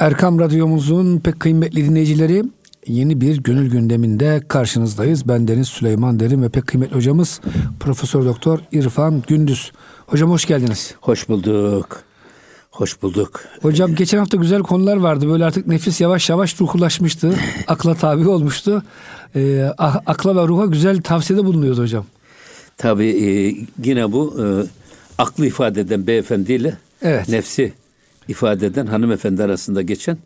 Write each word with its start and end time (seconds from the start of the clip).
Erkam 0.00 0.38
Radyomuzun 0.38 1.18
pek 1.18 1.40
kıymetli 1.40 1.84
dinleyicileri 1.84 2.44
yeni 2.86 3.20
bir 3.20 3.36
gönül 3.36 3.70
gündeminde 3.70 4.40
karşınızdayız. 4.48 5.28
Ben 5.28 5.48
Deniz 5.48 5.68
Süleyman 5.68 6.20
Derin 6.20 6.42
ve 6.42 6.48
pek 6.48 6.66
kıymetli 6.66 6.96
hocamız 6.96 7.40
Profesör 7.80 8.24
Doktor 8.24 8.58
İrfan 8.72 9.22
Gündüz. 9.28 9.72
Hocam 10.06 10.30
hoş 10.30 10.44
geldiniz. 10.44 10.94
Hoş 11.00 11.28
bulduk. 11.28 12.02
Hoş 12.70 13.02
bulduk. 13.02 13.40
Hocam 13.62 13.94
geçen 13.94 14.18
hafta 14.18 14.36
güzel 14.36 14.62
konular 14.62 14.96
vardı. 14.96 15.28
Böyle 15.28 15.44
artık 15.44 15.66
nefis 15.66 16.00
yavaş 16.00 16.30
yavaş 16.30 16.60
ruhulaşmıştı. 16.60 17.34
akla 17.66 17.94
tabi 17.94 18.28
olmuştu. 18.28 18.82
Ee, 19.36 19.62
akla 20.06 20.36
ve 20.36 20.48
ruha 20.48 20.66
güzel 20.66 21.02
tavsiyede 21.02 21.44
bulunuyordu 21.44 21.82
hocam. 21.82 22.04
Tabii 22.76 23.08
e, 23.08 23.54
yine 23.84 24.12
bu 24.12 24.36
e, 24.44 24.44
aklı 25.18 25.46
ifade 25.46 25.80
eden 25.80 26.06
beyefendiyle 26.06 26.76
evet. 27.02 27.28
nefsi 27.28 27.72
ifade 28.30 28.66
eden 28.66 28.86
hanımefendi 28.86 29.42
arasında 29.42 29.82
geçen 29.82 30.18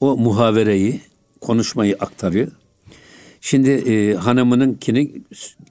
o 0.00 0.16
muhavereyi, 0.16 1.00
konuşmayı 1.40 1.96
aktarıyor. 2.00 2.48
Şimdi 3.40 3.70
e, 3.70 4.14
hanımınınkini 4.14 5.12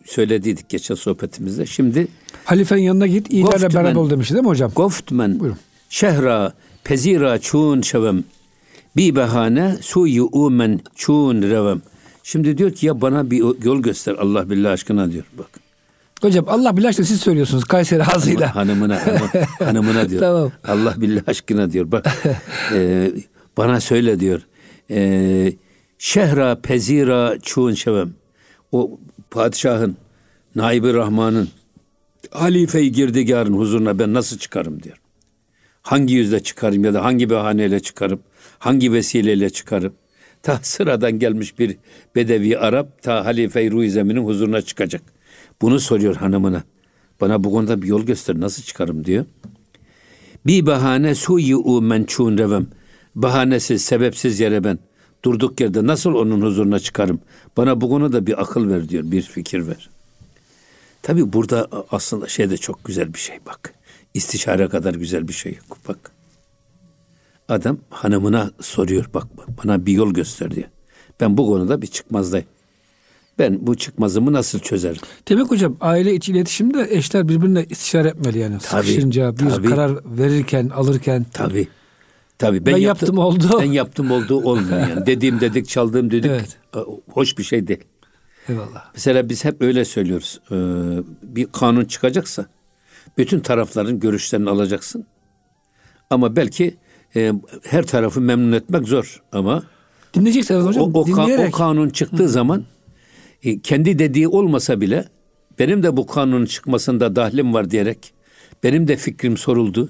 söylediydik 0.05 0.69
geçen 0.69 0.95
sohbetimizde. 0.95 1.65
Şimdi 1.65 2.07
Halifenin 2.45 2.81
yanına 2.81 3.07
git, 3.07 3.33
iyilerle 3.33 3.73
beraber 3.73 3.95
ol 3.95 4.09
demişti 4.09 4.33
değil 4.33 4.43
mi 4.43 4.49
hocam? 4.49 4.71
Goftmen 4.75 5.39
Buyurun. 5.39 5.57
şehra 5.89 6.53
pezira 6.83 7.39
çun 7.39 7.81
şevem 7.81 8.23
bi 8.97 9.15
behane 9.15 9.77
suyu 9.81 10.29
umen 10.31 10.79
çun 10.95 11.41
revem. 11.41 11.81
Şimdi 12.23 12.57
diyor 12.57 12.71
ki 12.71 12.85
ya 12.85 13.01
bana 13.01 13.31
bir 13.31 13.37
yol 13.65 13.81
göster 13.81 14.13
Allah 14.13 14.49
billah 14.49 14.71
aşkına 14.71 15.11
diyor 15.11 15.25
bak. 15.37 15.64
Hocam 16.25 16.45
Allah 16.47 16.77
billah 16.77 16.91
siz 16.91 17.21
söylüyorsunuz 17.21 17.63
Kayseri 17.63 18.03
ağzıyla. 18.03 18.55
Hanımına, 18.55 19.01
hanımına, 19.59 20.09
diyor. 20.09 20.21
tamam. 20.21 20.51
Allah 20.67 20.93
billah 20.97 21.21
aşkına 21.27 21.71
diyor. 21.71 21.91
Bak 21.91 22.07
e, 22.73 23.11
bana 23.57 23.79
söyle 23.79 24.19
diyor. 24.19 24.41
E, 24.89 25.53
şehra 25.97 26.61
pezira 26.61 27.39
çuğun 27.41 27.73
şevem. 27.73 28.13
O 28.71 28.99
padişahın, 29.31 29.97
naibi 30.55 30.93
rahmanın, 30.93 31.49
halifeyi 32.31 32.91
girdigarın 32.91 33.53
huzuruna 33.53 33.99
ben 33.99 34.13
nasıl 34.13 34.37
çıkarım 34.37 34.83
diyor. 34.83 34.97
Hangi 35.81 36.13
yüzle 36.13 36.43
çıkarım 36.43 36.83
ya 36.83 36.93
da 36.93 37.03
hangi 37.03 37.29
bahaneyle 37.29 37.79
çıkarım, 37.79 38.19
hangi 38.59 38.93
vesileyle 38.93 39.49
çıkarım. 39.49 39.93
Ta 40.43 40.59
sıradan 40.61 41.19
gelmiş 41.19 41.59
bir 41.59 41.77
bedevi 42.15 42.57
Arap 42.57 43.03
ta 43.03 43.25
halife-i 43.25 43.71
Ruizem'in 43.71 44.25
huzuruna 44.25 44.61
çıkacak. 44.61 45.14
Bunu 45.61 45.79
soruyor 45.79 46.15
hanımına. 46.15 46.63
Bana 47.21 47.43
bu 47.43 47.51
konuda 47.51 47.81
bir 47.81 47.87
yol 47.87 48.03
göster 48.03 48.39
nasıl 48.39 48.63
çıkarım 48.63 49.05
diyor. 49.05 49.25
Bir 50.45 50.65
bahane 50.65 51.15
suyu 51.15 51.81
mençun 51.81 52.37
revem. 52.37 52.67
Bahanesiz, 53.15 53.85
sebepsiz 53.85 54.39
yere 54.39 54.63
ben 54.63 54.79
durduk 55.25 55.61
yerde 55.61 55.87
nasıl 55.87 56.13
onun 56.13 56.41
huzuruna 56.41 56.79
çıkarım? 56.79 57.19
Bana 57.57 57.81
bu 57.81 57.89
konuda 57.89 58.27
bir 58.27 58.41
akıl 58.41 58.69
ver 58.69 58.89
diyor, 58.89 59.11
bir 59.11 59.21
fikir 59.21 59.67
ver. 59.67 59.89
Tabi 61.01 61.33
burada 61.33 61.67
aslında 61.91 62.27
şey 62.27 62.49
de 62.49 62.57
çok 62.57 62.83
güzel 62.85 63.13
bir 63.13 63.19
şey 63.19 63.39
bak. 63.45 63.73
İstişare 64.13 64.69
kadar 64.69 64.93
güzel 64.93 65.27
bir 65.27 65.33
şey 65.33 65.51
yok 65.51 65.77
bak. 65.87 66.11
Adam 67.49 67.77
hanımına 67.89 68.51
soruyor 68.61 69.05
bak 69.13 69.27
bana 69.63 69.85
bir 69.85 69.93
yol 69.93 70.13
göster 70.13 70.51
diyor. 70.51 70.67
Ben 71.19 71.37
bu 71.37 71.47
konuda 71.47 71.81
bir 71.81 71.87
çıkmazdayım. 71.87 72.47
Ben 73.39 73.67
bu 73.67 73.75
çıkmazımı 73.75 74.33
nasıl 74.33 74.59
çözerim? 74.59 75.01
Demek 75.29 75.51
hocam 75.51 75.77
aile 75.81 76.13
içi 76.13 76.31
iletişimde 76.31 76.87
eşler 76.89 77.29
birbirine 77.29 77.65
istişare 77.69 78.07
etmeli 78.07 78.39
yani. 78.39 78.57
Tabii, 78.61 78.87
Sıkışınca 78.87 79.37
bir 79.37 79.49
tabii. 79.49 79.69
karar 79.69 79.91
verirken, 80.05 80.69
alırken. 80.69 81.25
Tabii. 81.33 81.67
Tabii 82.37 82.65
ben, 82.65 82.73
ben 82.73 82.79
yaptım, 82.79 83.17
yaptım 83.17 83.17
oldu. 83.17 83.59
Ben 83.61 83.71
yaptım 83.71 84.11
oldu 84.11 84.35
olmuyor 84.35 84.79
yani. 84.79 85.05
Dediğim 85.05 85.41
dedik, 85.41 85.67
çaldığım 85.69 86.11
dedik. 86.11 86.31
Evet. 86.31 86.57
Hoş 87.11 87.37
bir 87.37 87.43
şey 87.43 87.67
değil. 87.67 87.83
Eyvallah. 88.49 88.85
Mesela 88.93 89.29
biz 89.29 89.45
hep 89.45 89.61
öyle 89.61 89.85
söylüyoruz. 89.85 90.39
Ee, 90.51 90.55
bir 91.23 91.47
kanun 91.51 91.85
çıkacaksa 91.85 92.45
bütün 93.17 93.39
tarafların 93.39 93.99
görüşlerini 93.99 94.49
alacaksın. 94.49 95.05
Ama 96.09 96.35
belki 96.35 96.77
e, 97.15 97.33
her 97.63 97.83
tarafı 97.85 98.21
memnun 98.21 98.51
etmek 98.51 98.87
zor 98.87 99.23
ama 99.31 99.63
dinleyeceksiniz 100.13 100.65
hocam. 100.65 100.83
O, 100.83 100.99
o, 100.99 101.47
o 101.47 101.51
kanun 101.51 101.89
çıktığı 101.89 102.23
Hı. 102.23 102.29
zaman 102.29 102.65
kendi 103.63 103.99
dediği 103.99 104.27
olmasa 104.27 104.81
bile 104.81 105.05
benim 105.59 105.83
de 105.83 105.97
bu 105.97 106.07
kanunun 106.07 106.45
çıkmasında 106.45 107.15
dahlim 107.15 107.53
var 107.53 107.69
diyerek 107.69 108.13
benim 108.63 108.87
de 108.87 108.95
fikrim 108.95 109.37
soruldu. 109.37 109.89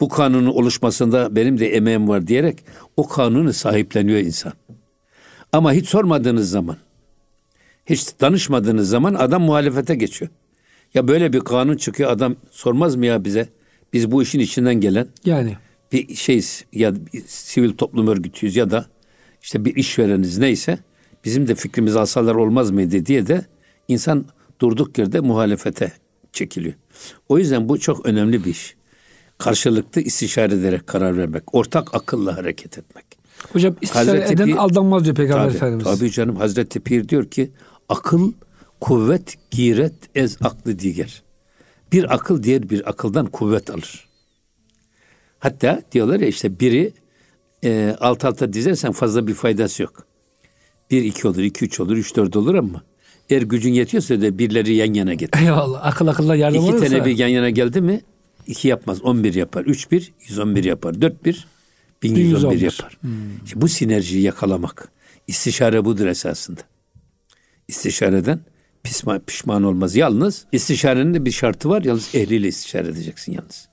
Bu 0.00 0.08
kanunun 0.08 0.46
oluşmasında 0.46 1.36
benim 1.36 1.58
de 1.58 1.74
emeğim 1.74 2.08
var 2.08 2.26
diyerek 2.26 2.58
o 2.96 3.08
kanunu 3.08 3.52
sahipleniyor 3.52 4.18
insan. 4.18 4.52
Ama 5.52 5.72
hiç 5.72 5.88
sormadığınız 5.88 6.50
zaman, 6.50 6.76
hiç 7.86 8.20
danışmadığınız 8.20 8.88
zaman 8.88 9.14
adam 9.14 9.42
muhalefete 9.42 9.94
geçiyor. 9.94 10.30
Ya 10.94 11.08
böyle 11.08 11.32
bir 11.32 11.40
kanun 11.40 11.76
çıkıyor 11.76 12.10
adam 12.10 12.36
sormaz 12.50 12.96
mı 12.96 13.06
ya 13.06 13.24
bize? 13.24 13.48
Biz 13.92 14.10
bu 14.10 14.22
işin 14.22 14.40
içinden 14.40 14.74
gelen 14.74 15.08
yani 15.24 15.56
bir 15.92 16.14
şeyiz 16.14 16.64
ya 16.72 16.94
bir 16.94 17.22
sivil 17.26 17.72
toplum 17.72 18.08
örgütüyüz 18.08 18.56
ya 18.56 18.70
da 18.70 18.86
işte 19.42 19.64
bir 19.64 19.76
işvereniz 19.76 20.38
neyse 20.38 20.78
bizim 21.24 21.48
de 21.48 21.54
fikrimiz 21.54 21.96
alsalar 21.96 22.34
olmaz 22.34 22.70
mıydı 22.70 23.06
diye 23.06 23.26
de 23.26 23.46
insan 23.88 24.24
durduk 24.60 24.98
yerde 24.98 25.20
muhalefete 25.20 25.92
çekiliyor. 26.32 26.74
O 27.28 27.38
yüzden 27.38 27.68
bu 27.68 27.78
çok 27.78 28.06
önemli 28.06 28.44
bir 28.44 28.50
iş. 28.50 28.76
Karşılıklı 29.38 30.00
istişare 30.00 30.54
ederek 30.54 30.86
karar 30.86 31.16
vermek, 31.16 31.54
ortak 31.54 31.94
akılla 31.94 32.36
hareket 32.36 32.78
etmek. 32.78 33.04
Hocam 33.52 33.76
istişare 33.80 34.06
Hazreti 34.06 34.32
eden 34.32 34.46
Pir, 34.46 34.56
aldanmaz 34.56 35.04
diyor 35.04 35.16
Peygamber 35.16 35.44
tabii, 35.44 35.56
Efendimiz. 35.56 35.84
Tabii 35.84 36.10
canım 36.10 36.36
Hazreti 36.36 36.80
Pir 36.80 37.08
diyor 37.08 37.24
ki 37.24 37.50
akıl 37.88 38.32
kuvvet 38.80 39.34
giret 39.50 39.94
ez 40.14 40.36
aklı 40.40 40.78
diğer. 40.78 41.22
Bir 41.92 42.14
akıl 42.14 42.42
diğer 42.42 42.70
bir 42.70 42.88
akıldan 42.88 43.26
kuvvet 43.26 43.70
alır. 43.70 44.08
Hatta 45.38 45.82
diyorlar 45.92 46.20
ya 46.20 46.26
işte 46.26 46.60
biri 46.60 46.92
e, 47.64 47.96
alt 48.00 48.24
alta 48.24 48.52
dizersen 48.52 48.92
fazla 48.92 49.26
bir 49.26 49.34
faydası 49.34 49.82
yok. 49.82 50.06
Bir 50.90 51.04
iki 51.04 51.28
olur, 51.28 51.42
iki 51.42 51.64
üç 51.64 51.80
olur, 51.80 51.96
üç 51.96 52.16
dört 52.16 52.36
olur 52.36 52.54
ama 52.54 52.82
eğer 53.30 53.42
gücün 53.42 53.72
yetiyorsa 53.72 54.20
da 54.20 54.38
birleri 54.38 54.74
yan 54.74 54.94
yana 54.94 55.14
getir. 55.14 55.40
Eyvallah. 55.40 55.86
Akıl 55.86 56.06
akılla 56.06 56.36
yardım 56.36 56.60
iki 56.60 56.70
olursa. 56.70 56.84
İki 56.84 56.94
tane 56.94 57.04
bir 57.04 57.18
yan 57.18 57.28
yana 57.28 57.50
geldi 57.50 57.80
mi 57.80 58.00
iki 58.46 58.68
yapmaz. 58.68 59.02
On 59.02 59.24
bir 59.24 59.34
yapar. 59.34 59.64
Üç 59.64 59.90
bir, 59.90 60.12
yüz 60.28 60.38
on 60.38 60.56
bir 60.56 60.64
yapar. 60.64 61.00
Dört 61.00 61.24
bir, 61.24 61.46
bin 62.02 62.14
yüz 62.14 62.44
on 62.44 62.50
bir 62.50 62.60
yapar. 62.60 62.98
Hmm. 63.00 63.44
İşte 63.44 63.60
bu 63.60 63.68
sinerjiyi 63.68 64.22
yakalamak. 64.22 64.88
İstişare 65.26 65.84
budur 65.84 66.06
esasında. 66.06 66.60
İstişareden 67.68 68.40
pişman, 68.82 69.20
pişman 69.20 69.62
olmaz. 69.62 69.96
Yalnız 69.96 70.46
istişarenin 70.52 71.14
de 71.14 71.24
bir 71.24 71.30
şartı 71.30 71.68
var. 71.68 71.82
Yalnız 71.82 72.14
ehliyle 72.14 72.48
istişare 72.48 72.88
edeceksin 72.88 73.32
yalnız. 73.32 73.68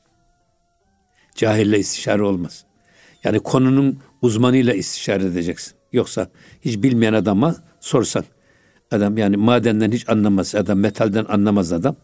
Cahille 1.36 1.80
istişare 1.80 2.24
olmaz. 2.24 2.66
Yani 3.24 3.40
konunun 3.40 4.00
uzmanıyla 4.22 4.74
istişare 4.74 5.24
edeceksin. 5.24 5.74
Yoksa 5.96 6.30
hiç 6.62 6.84
bilmeyen 6.84 7.14
adama 7.14 7.56
sorsan 7.80 8.24
adam 8.92 9.18
yani 9.18 9.38
madenden 9.38 9.92
hiç 9.92 10.10
anlamaz 10.10 10.56
adam 10.56 10.80
metalden 10.80 11.26
anlamaz 11.26 11.74
adam 11.74 11.96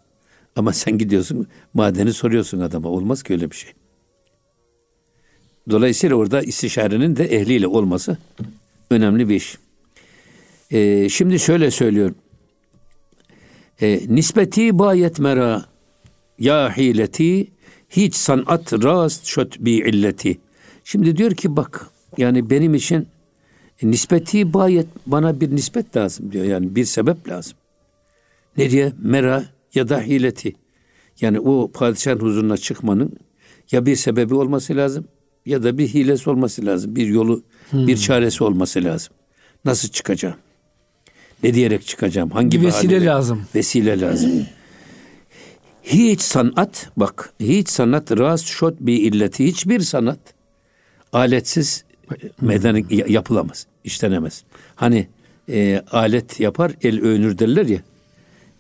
ama 0.56 0.74
sen 0.74 0.98
gidiyorsun 0.98 1.48
madeni 1.74 2.14
soruyorsun 2.14 2.60
adama 2.60 2.90
olmaz 2.90 3.24
ki 3.24 3.34
öyle 3.34 3.52
bir 3.52 3.56
şey. 3.56 3.72
Dolayısıyla 5.70 6.16
orada 6.16 6.42
istişarenin 6.42 7.16
de 7.16 7.26
ehliyle 7.26 7.68
olması 7.68 8.18
önemli 8.90 9.30
bir 9.30 9.36
iş. 9.36 9.58
Ee, 10.72 11.10
şimdi 11.10 11.40
şöyle 11.40 11.72
söylüyor. 11.72 12.14
Ee, 13.82 14.02
nispeti 14.08 14.80
bayet 14.80 15.20
mera 15.20 15.66
ya 16.40 16.78
hileti 16.78 17.48
hiç 17.90 18.16
sanat 18.16 18.74
rast 18.74 19.26
şöt 19.26 19.60
bi 19.60 19.72
illeti. 19.72 20.40
Şimdi 20.84 21.18
diyor 21.18 21.32
ki 21.32 21.56
bak 21.56 21.90
yani 22.18 22.50
benim 22.50 22.74
için 22.74 23.08
e, 23.84 23.92
nispeti 23.92 24.54
bayet 24.54 24.88
bana 25.08 25.42
bir 25.42 25.56
nispet 25.56 25.98
lazım 25.98 26.32
diyor. 26.32 26.46
Yani 26.46 26.76
bir 26.76 26.86
sebep 26.86 27.30
lazım. 27.30 27.54
Ne 28.58 28.72
diye? 28.72 28.94
Mera 29.02 29.46
ya 29.74 29.90
da 29.90 30.02
hileti. 30.02 30.54
Yani 31.22 31.40
o 31.40 31.72
padişahın 31.72 32.20
huzuruna 32.20 32.58
çıkmanın 32.58 33.14
ya 33.72 33.86
bir 33.86 33.96
sebebi 33.96 34.36
olması 34.36 34.76
lazım 34.76 35.06
ya 35.46 35.64
da 35.64 35.78
bir 35.78 35.88
hilesi 35.88 36.30
olması 36.30 36.66
lazım. 36.66 36.96
Bir 36.96 37.08
yolu, 37.08 37.44
hmm. 37.70 37.88
bir 37.88 37.98
çaresi 37.98 38.44
olması 38.44 38.84
lazım. 38.84 39.14
Nasıl 39.66 39.90
çıkacağım? 39.90 40.36
Ne 41.44 41.54
diyerek 41.54 41.88
çıkacağım? 41.88 42.30
Hangi 42.30 42.62
bir 42.62 42.68
vesile 42.68 42.90
bahaneyle? 42.90 43.06
lazım. 43.06 43.46
Vesile 43.56 44.02
lazım. 44.02 44.32
hiç 45.84 46.22
sanat 46.22 46.92
bak 46.98 47.34
hiç 47.40 47.70
sanat 47.70 48.12
ras 48.12 48.46
şot 48.46 48.74
bir 48.80 48.98
illeti 48.98 49.46
hiçbir 49.46 49.80
sanat 49.80 50.20
aletsiz 51.14 51.86
meydan 52.42 52.86
yapılamaz, 52.90 53.68
işlenemez. 53.84 54.44
Hani 54.76 55.08
e, 55.50 55.84
alet 55.92 56.40
yapar, 56.40 56.72
el 56.82 57.02
övünür 57.02 57.38
derler 57.38 57.66
ya. 57.66 57.80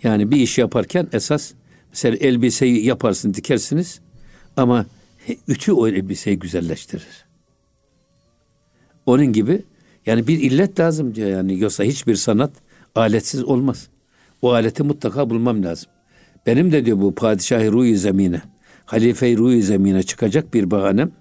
Yani 0.03 0.31
bir 0.31 0.37
iş 0.37 0.57
yaparken 0.57 1.07
esas 1.13 1.53
mesela 1.89 2.17
elbiseyi 2.17 2.85
yaparsın, 2.85 3.33
dikersiniz 3.33 4.01
ama 4.57 4.85
ütü 5.47 5.71
o 5.71 5.87
elbiseyi 5.87 6.39
güzelleştirir. 6.39 7.25
Onun 9.05 9.25
gibi 9.25 9.63
yani 10.05 10.27
bir 10.27 10.39
illet 10.39 10.79
lazım 10.79 11.15
diyor 11.15 11.29
yani. 11.29 11.59
Yoksa 11.59 11.83
hiçbir 11.83 12.15
sanat 12.15 12.51
aletsiz 12.95 13.43
olmaz. 13.43 13.87
O 14.41 14.51
aleti 14.51 14.83
mutlaka 14.83 15.29
bulmam 15.29 15.63
lazım. 15.63 15.89
Benim 16.45 16.71
de 16.71 16.85
diyor 16.85 16.99
bu 16.99 17.15
padişahı 17.15 17.71
ruhi 17.71 17.97
zemine, 17.97 18.41
halife-i 18.85 19.37
ruhi 19.37 19.63
zemine 19.63 20.03
çıkacak 20.03 20.53
bir 20.53 20.71
bahanem, 20.71 21.11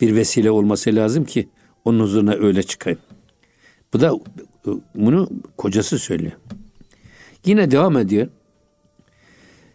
bir 0.00 0.16
vesile 0.16 0.50
olması 0.50 0.94
lazım 0.94 1.24
ki 1.24 1.48
onun 1.84 2.00
huzuruna 2.00 2.34
öyle 2.34 2.62
çıkayım. 2.62 2.98
Bu 3.92 4.00
da 4.00 4.12
bunu 4.94 5.28
kocası 5.56 5.98
söylüyor. 5.98 6.32
Yine 7.46 7.70
devam 7.70 7.96
ediyor. 7.96 8.28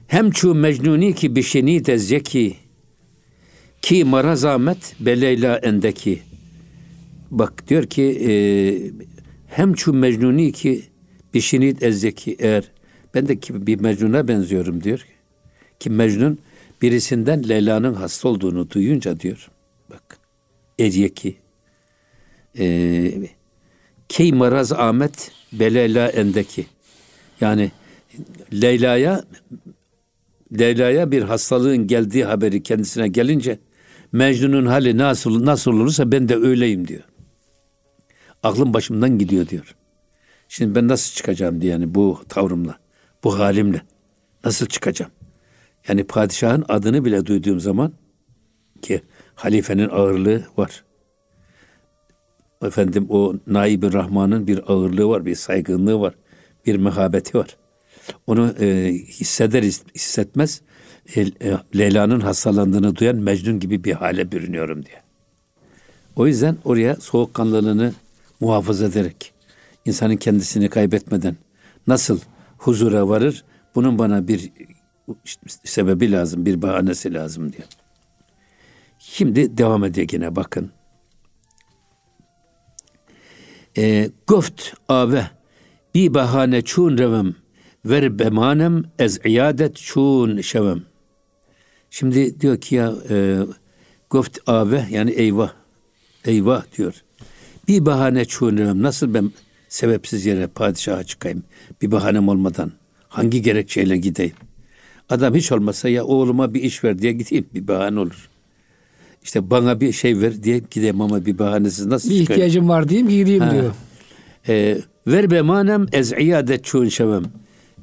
Hem 0.08 0.32
çu 0.32 0.56
mecnuni 0.56 1.16
ki 1.16 1.36
bişeni 1.36 1.84
tezzeki 1.84 2.56
ki 3.82 4.06
marazamet 4.06 4.96
beleyla 5.00 5.58
endeki. 5.58 6.22
Bak 7.32 7.68
diyor 7.68 7.84
ki 7.84 8.04
e, 8.04 8.32
hem 9.48 9.74
çu 9.74 9.94
mecnuni 9.94 10.52
ki 10.52 10.84
bişeni 11.34 11.76
ezzeki 11.82 12.36
eğer 12.40 12.72
ben 13.14 13.28
de 13.28 13.40
ki 13.40 13.68
bir 13.68 13.80
mecnuna 13.80 14.28
benziyorum 14.28 14.84
diyor. 14.84 15.06
Ki 15.80 15.90
mecnun 15.90 16.40
birisinden 16.82 17.50
Leyla'nın 17.50 17.94
hasta 17.94 18.30
olduğunu 18.30 18.70
duyunca 18.70 19.20
diyor. 19.20 19.52
Bak 19.90 20.18
eryeki 20.80 21.36
e, 22.60 23.30
Key 24.10 24.32
maraz 24.32 24.74
Ahmet 24.74 25.32
belela 25.54 26.08
endeki. 26.08 26.66
Yani 27.42 27.72
Leyla'ya 28.54 29.24
Leyla'ya 30.60 31.12
bir 31.12 31.22
hastalığın 31.22 31.88
geldiği 31.88 32.26
haberi 32.26 32.64
kendisine 32.64 33.08
gelince 33.08 33.60
Mecnun'un 34.12 34.66
hali 34.66 34.98
nasıl 34.98 35.46
nasıl 35.46 35.74
olursa 35.74 36.12
ben 36.12 36.30
de 36.30 36.36
öyleyim 36.36 36.88
diyor. 36.88 37.04
Aklım 38.44 38.74
başımdan 38.74 39.18
gidiyor 39.18 39.48
diyor. 39.48 39.76
Şimdi 40.48 40.76
ben 40.76 40.88
nasıl 40.88 41.16
çıkacağım 41.16 41.62
diye 41.62 41.72
yani 41.72 41.96
bu 41.96 42.20
tavrımla, 42.30 42.78
bu 43.24 43.40
halimle 43.40 43.82
nasıl 44.46 44.66
çıkacağım? 44.66 45.12
Yani 45.88 46.04
padişahın 46.04 46.66
adını 46.70 47.06
bile 47.06 47.26
duyduğum 47.26 47.60
zaman 47.60 47.94
ki 48.82 49.02
halifenin 49.36 49.90
ağırlığı 49.90 50.44
var 50.58 50.85
efendim 52.62 53.06
o 53.10 53.36
Naib-i 53.48 53.94
Rahman'ın 53.94 54.48
bir 54.48 54.72
ağırlığı 54.72 55.10
var, 55.10 55.26
bir 55.26 55.36
saygınlığı 55.36 56.00
var, 56.00 56.14
bir 56.66 56.76
mehabeti 56.76 57.38
var. 57.38 57.58
Onu 58.28 58.56
e, 58.60 58.94
hisseder 58.94 59.64
hissetmez 59.96 60.62
e, 61.16 61.22
e, 61.22 61.28
Leyla'nın 61.78 62.20
hastalandığını 62.20 62.96
duyan 62.96 63.16
Mecnun 63.16 63.60
gibi 63.60 63.84
bir 63.84 63.94
hale 63.94 64.32
bürünüyorum 64.32 64.86
diye. 64.86 65.02
O 66.16 66.28
yüzden 66.28 66.58
oraya 66.64 66.96
soğukkanlılığını 66.96 67.94
muhafaza 68.40 68.86
ederek 68.86 69.34
insanın 69.86 70.18
kendisini 70.18 70.70
kaybetmeden 70.70 71.36
nasıl 71.88 72.20
huzura 72.58 73.10
varır 73.10 73.44
bunun 73.76 74.00
bana 74.00 74.28
bir 74.28 74.52
sebebi 75.64 76.12
lazım, 76.12 76.46
bir 76.46 76.62
bahanesi 76.62 77.14
lazım 77.14 77.54
diyor. 77.54 77.68
Şimdi 79.00 79.58
devam 79.58 79.84
ediyor 79.84 80.08
yine 80.12 80.36
bakın. 80.36 80.72
E, 83.78 84.10
guft 84.28 84.74
ave 84.90 85.28
bir 85.96 86.14
bahane 86.14 86.62
çun 86.62 86.98
revem 86.98 87.36
ver 87.86 88.20
bemanem 88.20 88.84
ez 89.00 89.20
iadet 89.26 89.76
çun 89.76 90.42
şevem. 90.42 90.84
Şimdi 91.90 92.42
diyor 92.42 92.62
ki 92.62 92.76
ya 92.76 92.94
e, 93.10 93.38
guft 94.10 94.38
ave 94.48 94.86
yani 94.92 95.12
eyvah 95.12 95.54
eyvah 96.26 96.64
diyor. 96.78 96.94
Bir 97.68 97.86
bahane 97.86 98.26
çun 98.26 98.58
revem 98.58 98.82
nasıl 98.82 99.14
ben 99.14 99.32
sebepsiz 99.70 100.26
yere 100.26 100.48
padişaha 100.48 101.04
çıkayım 101.04 101.44
bir 101.82 101.92
bahanem 101.92 102.28
olmadan 102.28 102.72
hangi 103.08 103.42
gerekçeyle 103.42 103.98
gideyim. 103.98 104.36
Adam 105.10 105.36
hiç 105.36 105.52
olmasa 105.52 105.90
ya 105.90 106.06
oğluma 106.06 106.54
bir 106.54 106.64
iş 106.64 106.84
ver 106.84 107.00
diye 107.00 107.12
gideyim 107.12 107.46
bir 107.54 107.68
bahane 107.68 108.00
olur. 108.00 108.30
İşte 109.26 109.50
bana 109.50 109.82
bir 109.82 109.92
şey 109.92 110.22
ver 110.22 110.44
diye 110.44 110.62
gideyim 110.72 111.02
ama 111.02 111.26
bir 111.26 111.40
bahanesiz 111.40 111.86
nasıl 111.86 112.10
Bir 112.10 112.20
çıkayım? 112.20 112.32
ihtiyacım 112.42 112.70
var 112.70 112.90
diyeyim 112.90 113.08
ki 113.08 113.16
gideyim 113.18 113.44
ha. 113.44 113.52
diyor. 113.52 113.74
E, 114.48 114.78
ver 115.08 115.32
be 115.32 115.42
manem 115.42 115.86
ez 115.92 116.12
iyadet 116.12 116.64
çun 116.64 116.88
şevem. 116.88 117.24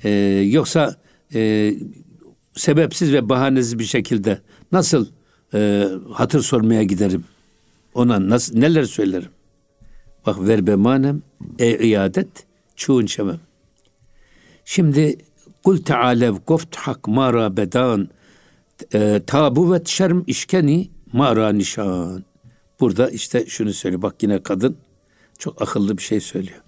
E, 0.05 0.11
yoksa 0.51 0.97
e, 1.35 1.75
sebepsiz 2.55 3.13
ve 3.13 3.29
bahanesiz 3.29 3.79
bir 3.79 3.85
şekilde 3.85 4.39
nasıl 4.73 5.07
e, 5.55 5.89
hatır 6.13 6.43
sormaya 6.43 6.83
giderim? 6.83 7.25
Ona 7.95 8.29
nasıl 8.29 8.59
neler 8.59 8.85
söylerim? 8.85 9.31
Bak 10.27 10.37
ver 10.49 10.67
be 10.67 10.75
manem 10.75 11.23
e 11.59 11.89
iadet 11.89 12.29
çun 12.77 13.07
şevem. 13.07 13.41
Şimdi 14.65 15.17
kul 15.65 15.77
tealev 15.77 16.35
goft 16.47 16.77
hak 16.77 17.09
mara 17.09 17.57
bedan 17.57 18.09
e, 18.95 19.21
tabuvet 19.27 19.89
şerm 19.89 20.23
işkeni 20.27 20.89
mara 21.13 21.53
nişan. 21.53 22.25
Burada 22.81 23.11
işte 23.11 23.47
şunu 23.47 23.73
söyle 23.73 24.03
bak 24.03 24.23
yine 24.23 24.43
kadın 24.43 24.77
çok 25.39 25.63
akıllı 25.63 25.99
bir 25.99 26.03
şey 26.03 26.21
söylüyor. 26.21 26.63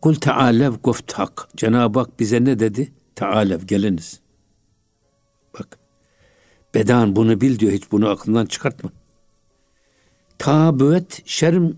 Kul 0.00 0.14
tealev 0.14 0.72
guft 0.72 1.12
hak. 1.12 1.48
Cenab-ı 1.56 1.98
Hak 1.98 2.20
bize 2.20 2.44
ne 2.44 2.58
dedi? 2.58 2.92
Tealev 3.14 3.60
geliniz. 3.60 4.20
Bak. 5.58 5.78
Bedan 6.74 7.16
bunu 7.16 7.40
bil 7.40 7.58
diyor. 7.58 7.72
Hiç 7.72 7.92
bunu 7.92 8.08
aklından 8.08 8.46
çıkartma. 8.46 8.90
Tabüet 10.38 11.22
şerm 11.28 11.72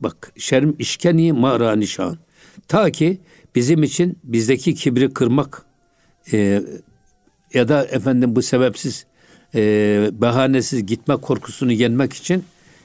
bak 0.00 0.32
şerm 0.36 0.74
işkeni 0.78 1.32
mara 1.32 1.76
nişan. 1.76 2.18
Ta 2.68 2.90
ki 2.90 3.20
bizim 3.54 3.82
için 3.82 4.18
bizdeki 4.24 4.74
kibri 4.74 5.14
kırmak 5.14 5.66
e, 6.32 6.62
ya 7.54 7.68
da 7.68 7.84
efendim 7.84 8.36
bu 8.36 8.42
sebepsiz 8.42 9.06
e, 9.54 10.10
bahanesiz 10.12 10.86
gitme 10.86 11.16
korkusunu 11.16 11.72
yenmek 11.72 12.12
için 12.12 12.44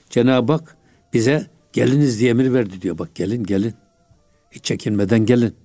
Cenab-ı 0.09 0.53
Hak 0.53 0.77
bize 1.13 1.47
geliniz 1.73 2.19
diye 2.19 2.29
emir 2.29 2.53
verdi 2.53 2.81
diyor. 2.81 2.97
Bak 2.97 3.15
gelin 3.15 3.43
gelin. 3.43 3.73
Hiç 4.51 4.63
çekinmeden 4.63 5.25
gelin. 5.25 5.55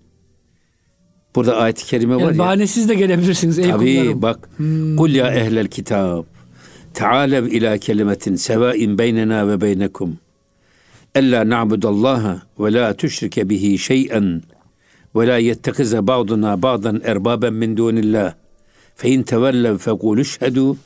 Burada 1.34 1.56
ayet-i 1.56 1.86
kerime 1.86 2.12
yani 2.12 2.24
var 2.24 2.32
ya. 2.32 2.38
Bahanesiz 2.38 2.88
de 2.88 2.94
gelebilirsiniz. 2.94 3.58
Ey 3.58 3.70
Tabii 3.70 4.00
kullarım. 4.00 4.22
bak. 4.22 4.48
Hmm. 4.56 4.96
Kul 4.96 5.10
ya 5.10 5.30
ehlel 5.34 5.66
kitab. 5.66 6.24
Tealev 6.94 7.46
ila 7.46 7.78
kelimetin 7.78 8.36
sevain 8.36 8.98
beynena 8.98 9.48
ve 9.48 9.60
beynekum. 9.60 10.18
Ella 11.14 11.48
na'budallaha 11.48 12.42
ve 12.60 12.72
la 12.72 12.94
tüşrike 12.94 13.48
bihi 13.48 13.78
şey'en 13.78 14.42
ve 15.16 15.26
la 15.26 15.38
yettekize 15.38 16.06
ba'duna 16.06 16.62
ba'dan 16.62 17.00
erbaben 17.04 17.54
min 17.54 17.76
dunillah. 17.76 18.34
Fe 18.96 19.08
in 19.08 19.22
tevellev 19.22 19.78
fekulu 19.78 20.24
şhedu 20.24 20.76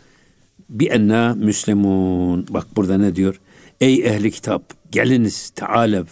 bi 0.72 0.86
enna 0.86 1.34
müslimun. 1.34 2.46
Bak 2.50 2.66
burada 2.76 2.98
ne 2.98 3.16
diyor? 3.16 3.40
Ey 3.80 4.06
ehli 4.06 4.30
kitap 4.30 4.62
geliniz 4.92 5.50
tealev. 5.50 6.06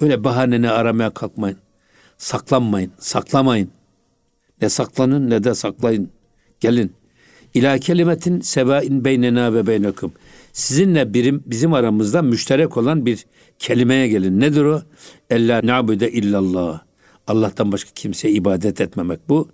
Öyle 0.00 0.24
bahaneni 0.24 0.70
aramaya 0.70 1.10
kalkmayın. 1.10 1.58
Saklanmayın, 2.18 2.92
saklamayın. 2.98 3.70
Ne 4.62 4.68
saklanın 4.68 5.30
ne 5.30 5.44
de 5.44 5.54
saklayın. 5.54 6.10
Gelin. 6.60 6.92
İlâ 7.54 7.78
kelimetin 7.78 8.40
sevain 8.40 9.04
beynena 9.04 9.54
ve 9.54 9.66
beynekum. 9.66 10.12
Sizinle 10.52 11.14
birim, 11.14 11.42
bizim 11.46 11.72
aramızda 11.72 12.22
müşterek 12.22 12.76
olan 12.76 13.06
bir 13.06 13.26
kelimeye 13.58 14.08
gelin. 14.08 14.40
Nedir 14.40 14.64
o? 14.64 14.82
Ella 15.30 15.60
na'bude 15.64 16.12
illallah. 16.12 16.80
Allah'tan 17.26 17.72
başka 17.72 17.90
kimseye 17.94 18.34
ibadet 18.34 18.80
etmemek 18.80 19.28
bu. 19.28 19.48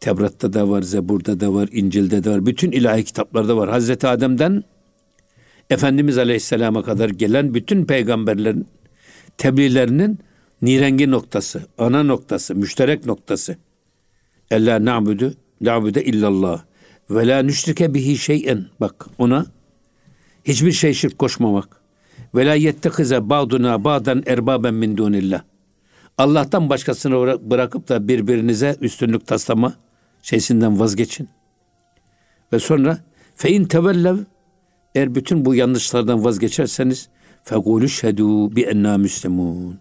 Tevrat'ta 0.00 0.52
da 0.52 0.68
var, 0.68 0.82
Zebur'da 0.82 1.40
da 1.40 1.54
var, 1.54 1.68
İncil'de 1.72 2.24
de 2.24 2.30
var. 2.30 2.46
Bütün 2.46 2.72
ilahi 2.72 3.04
kitaplarda 3.04 3.56
var. 3.56 3.70
Hazreti 3.70 4.06
Adem'den 4.06 4.64
Efendimiz 5.70 6.18
Aleyhisselam'a 6.18 6.82
kadar 6.82 7.10
gelen 7.10 7.54
bütün 7.54 7.84
peygamberlerin 7.84 8.66
tebliğlerinin 9.38 10.18
nirengi 10.62 11.10
noktası, 11.10 11.66
ana 11.78 12.02
noktası, 12.02 12.54
müşterek 12.54 13.06
noktası. 13.06 13.56
Ella 14.50 14.84
na'budu 14.84 15.34
na'bude 15.60 16.04
illallah 16.04 16.62
ve 17.10 17.26
la 17.26 17.42
nüşrike 17.42 17.94
bihi 17.94 18.18
şeyen. 18.18 18.66
Bak 18.80 19.06
ona 19.18 19.46
hiçbir 20.44 20.72
şey 20.72 20.94
şirk 20.94 21.18
koşmamak. 21.18 21.80
Ve 22.34 22.46
la 22.46 22.54
yettekize 22.54 23.30
ba'duna 23.30 23.84
ba'dan 23.84 24.22
erbaben 24.26 24.74
min 24.74 24.96
dunillah. 24.96 25.42
Allah'tan 26.18 26.70
başkasını 26.70 27.50
bırakıp 27.50 27.88
da 27.88 28.08
birbirinize 28.08 28.76
üstünlük 28.80 29.26
taslama 29.26 29.74
şeysinden 30.26 30.80
vazgeçin. 30.80 31.28
Ve 32.52 32.58
sonra 32.58 32.98
fe 33.34 33.50
in 33.50 33.64
tevellev 33.64 34.16
eğer 34.94 35.14
bütün 35.14 35.44
bu 35.44 35.54
yanlışlardan 35.54 36.24
vazgeçerseniz 36.24 37.08
fekulu 37.44 37.88
şedu 37.88 38.56
bi 38.56 38.62
enna 38.62 38.98
müslimun. 38.98 39.78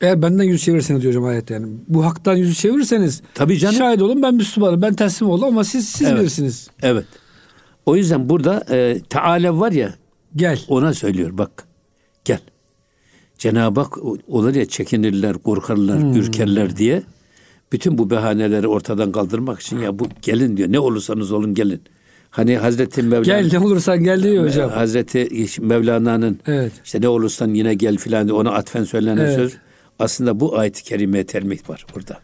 Eğer 0.00 0.22
benden 0.22 0.44
yüz 0.44 0.62
çevirirseniz 0.62 1.02
diyor 1.02 1.14
hocam 1.14 1.24
ayet 1.24 1.50
yani. 1.50 1.66
Bu 1.88 2.04
haktan 2.04 2.36
yüzü 2.36 2.54
çevirirseniz 2.54 3.22
Tabii 3.34 3.58
canım. 3.58 3.74
şahit 3.74 4.02
olun 4.02 4.22
ben 4.22 4.34
Müslümanım. 4.34 4.82
Ben 4.82 4.94
teslim 4.94 5.28
oldum 5.28 5.48
ama 5.48 5.64
siz 5.64 5.88
siz 5.88 6.08
evet. 6.08 6.20
bilirsiniz. 6.20 6.70
Evet. 6.82 7.06
O 7.86 7.96
yüzden 7.96 8.28
burada 8.28 8.64
e, 8.70 9.00
taalev 9.10 9.60
var 9.60 9.72
ya 9.72 9.94
Gel. 10.36 10.60
Ona 10.68 10.94
söylüyor 10.94 11.38
bak 11.38 11.68
gel. 12.24 12.40
Cenab-ı 13.38 13.80
Hak 13.80 13.98
olur 14.28 14.54
ya 14.54 14.66
çekinirler, 14.66 15.38
korkarlar, 15.38 16.02
hmm. 16.02 16.16
ürkerler 16.16 16.76
diye 16.76 17.02
bütün 17.72 17.98
bu 17.98 18.10
bahaneleri 18.10 18.68
ortadan 18.68 19.12
kaldırmak 19.12 19.60
için 19.60 19.78
ya 19.78 19.98
bu 19.98 20.08
gelin 20.22 20.56
diyor. 20.56 20.72
Ne 20.72 20.78
olursanız 20.78 21.32
olun 21.32 21.54
gelin. 21.54 21.82
Hani 22.30 22.56
Hazreti 22.56 23.02
Mevlana 23.02 23.40
Gel 23.40 23.52
ne 23.52 23.58
olursan 23.58 24.04
gel 24.04 24.22
diyor 24.22 24.46
hocam. 24.46 24.70
Hazreti 24.70 25.28
Mevlana'nın 25.60 26.40
evet. 26.46 26.72
işte 26.84 27.00
ne 27.00 27.08
olursan 27.08 27.54
yine 27.54 27.74
gel 27.74 27.96
filan 27.96 28.28
diye 28.28 28.34
ona 28.34 28.50
atfen 28.50 28.84
söylenen 28.84 29.16
evet. 29.24 29.36
söz 29.36 29.52
aslında 29.98 30.40
bu 30.40 30.58
ayet-i 30.58 30.84
kerimeye 30.84 31.26
telmih 31.26 31.70
var 31.70 31.86
burada. 31.94 32.18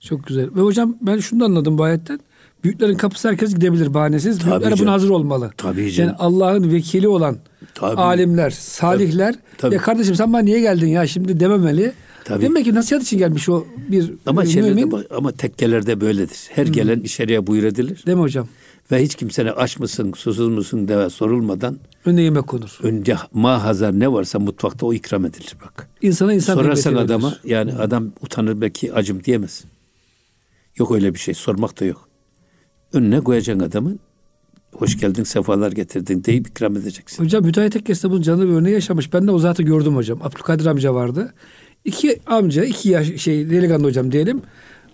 Çok 0.00 0.26
güzel. 0.26 0.48
Ve 0.56 0.60
hocam 0.60 0.96
ben 1.00 1.18
şunu 1.18 1.40
da 1.40 1.44
anladım 1.44 1.78
bu 1.78 1.82
ayetten. 1.82 2.20
Büyüklerin 2.64 2.96
kapısı 2.96 3.28
herkes 3.28 3.54
gidebilir 3.54 3.94
bahanesiz. 3.94 4.38
Tabii 4.38 4.50
Büyükler 4.50 4.78
buna 4.78 4.92
hazır 4.92 5.10
olmalı. 5.10 5.50
Tabii 5.56 5.92
canım. 5.92 6.08
Yani 6.10 6.18
Allah'ın 6.18 6.72
vekili 6.72 7.08
olan 7.08 7.36
Tabii. 7.74 8.00
alimler, 8.00 8.50
salihler. 8.50 9.32
Tabii. 9.32 9.42
Tabii. 9.58 9.74
Ya 9.74 9.80
kardeşim 9.80 10.14
sen 10.14 10.32
bana 10.32 10.42
niye 10.42 10.60
geldin 10.60 10.86
ya 10.86 11.06
şimdi 11.06 11.40
dememeli. 11.40 11.92
Tabii. 12.28 12.42
Demek 12.42 12.64
ki 12.64 12.74
nasihat 12.74 13.02
için 13.02 13.18
gelmiş 13.18 13.48
o 13.48 13.66
bir 13.88 14.12
ama 14.26 14.42
mümin. 14.42 15.04
ama 15.10 15.32
tekkelerde 15.32 16.00
böyledir. 16.00 16.38
Her 16.50 16.66
hmm. 16.66 16.72
gelen 16.72 17.00
içeriye 17.00 17.46
buyur 17.46 17.64
edilir. 17.64 18.02
Değil 18.06 18.16
mi 18.16 18.22
hocam? 18.22 18.48
Ve 18.92 19.02
hiç 19.02 19.14
kimsene 19.14 19.50
aç 19.50 19.78
mısın, 19.78 20.12
susuz 20.16 20.48
musun 20.48 20.88
diye 20.88 21.10
sorulmadan 21.10 21.78
önüne 22.04 22.22
yemek 22.22 22.46
konur. 22.46 22.78
Önce 22.82 23.16
mahazar 23.32 24.00
ne 24.00 24.12
varsa 24.12 24.38
mutfakta 24.38 24.86
o 24.86 24.92
ikram 24.92 25.24
edilir 25.24 25.56
bak. 25.64 25.88
İnsana 26.02 26.32
insan 26.32 26.54
Sorarsan 26.54 26.94
adama 26.94 27.34
yani 27.44 27.72
hmm. 27.72 27.80
adam 27.80 28.12
utanır 28.20 28.60
belki 28.60 28.92
acım 28.92 29.24
diyemez. 29.24 29.64
Yok 30.76 30.92
öyle 30.92 31.14
bir 31.14 31.18
şey. 31.18 31.34
Sormak 31.34 31.80
da 31.80 31.84
yok. 31.84 32.08
Önüne 32.92 33.20
koyacaksın 33.20 33.64
adamın. 33.64 34.00
Hoş 34.72 35.00
geldin, 35.00 35.24
sefalar 35.24 35.72
getirdin 35.72 36.24
deyip 36.24 36.48
ikram 36.48 36.76
edeceksin. 36.76 37.24
Hocam 37.24 37.44
Müteahhit 37.44 37.72
Tekkes'te 37.72 38.10
bunun 38.10 38.22
canlı 38.22 38.48
bir 38.48 38.52
örneği 38.52 38.74
yaşamış. 38.74 39.12
Ben 39.12 39.26
de 39.26 39.30
o 39.30 39.38
zatı 39.38 39.62
gördüm 39.62 39.96
hocam. 39.96 40.18
Abdülkadir 40.22 40.66
amca 40.66 40.94
vardı. 40.94 41.34
İki 41.84 42.20
amca, 42.26 42.64
iki 42.64 42.88
yaş 42.88 43.16
şey 43.16 43.50
delikanlı 43.50 43.84
hocam 43.86 44.12
diyelim. 44.12 44.42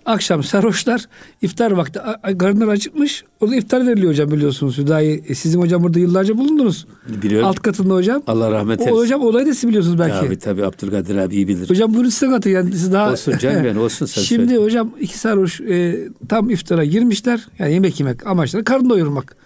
Akşam 0.06 0.42
sarhoşlar 0.42 1.08
iftar 1.42 1.70
vakti 1.70 2.00
karınlar 2.38 2.68
acıkmış. 2.68 3.24
O 3.40 3.50
da 3.50 3.56
iftar 3.56 3.86
veriliyor 3.86 4.12
hocam 4.12 4.30
biliyorsunuz. 4.30 4.78
Hüdayi 4.78 5.24
e, 5.28 5.34
sizin 5.34 5.60
hocam 5.60 5.82
burada 5.82 5.98
yıllarca 5.98 6.38
bulundunuz. 6.38 6.86
Biliyorum. 7.22 7.48
Alt 7.48 7.60
katında 7.60 7.94
hocam. 7.94 8.22
Allah 8.26 8.50
rahmet 8.50 8.80
eylesin. 8.80 8.96
O 8.96 9.00
hocam 9.00 9.20
olayı 9.22 9.46
da 9.46 9.54
siz 9.54 9.68
biliyorsunuz 9.68 9.98
belki. 9.98 10.20
Tabii 10.26 10.38
tabii 10.38 10.64
Abdülkadir 10.66 11.16
abi 11.16 11.34
iyi 11.34 11.48
bilir. 11.48 11.70
Hocam 11.70 11.94
buyurun 11.94 12.08
size 12.08 12.32
katı 12.32 12.48
yani 12.48 12.72
siz 12.72 12.92
daha. 12.92 13.12
Olsun 13.12 13.38
canım 13.38 13.64
yani 13.64 13.78
olsun 13.78 14.06
sen 14.06 14.22
Şimdi 14.22 14.48
söyle. 14.48 14.64
hocam 14.64 14.90
iki 15.00 15.18
sarhoş 15.18 15.60
e, 15.60 16.08
tam 16.28 16.50
iftara 16.50 16.84
girmişler. 16.84 17.46
Yani 17.58 17.72
yemek 17.72 18.00
yemek 18.00 18.26
amaçları 18.26 18.64
karın 18.64 18.90
doyurmak. 18.90 19.36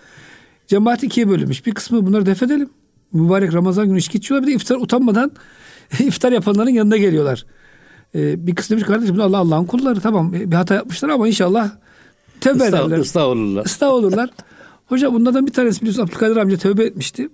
Cemaat 0.67 1.03
ikiye 1.03 1.29
bölünmüş. 1.29 1.67
Bir 1.67 1.75
kısmı 1.75 2.07
bunları 2.07 2.27
def 2.27 2.43
edelim. 2.43 2.71
Mübarek 3.13 3.55
Ramazan 3.55 3.89
günü 3.89 3.99
içki 3.99 4.19
içiyorlar. 4.19 4.47
Bir 4.47 4.53
de 4.53 4.57
iftar 4.57 4.77
utanmadan 4.77 5.33
iftar 5.99 6.33
yapanların 6.33 6.71
yanına 6.71 6.97
geliyorlar. 6.97 7.47
Ee, 8.15 8.47
bir 8.47 8.55
kısım 8.55 8.77
demiş 8.77 8.89
kardeşim 8.89 9.21
Allah 9.21 9.39
Allah'ın 9.39 9.65
kulları 9.65 10.01
tamam 10.01 10.33
bir 10.33 10.57
hata 10.57 10.75
yapmışlar 10.75 11.09
ama 11.09 11.29
inşallah 11.29 11.71
tövbe 12.41 12.67
Islah, 12.67 12.69
ederler. 12.69 12.99
Islah 13.65 13.93
olurlar. 13.93 14.31
hocam 14.87 15.15
bunlardan 15.15 15.47
bir 15.47 15.53
tanesi 15.53 15.81
biliyorsun 15.81 16.03
Abdülkadir 16.03 16.37
amca 16.37 16.57
tövbe 16.57 16.85
etmişti. 16.85 17.29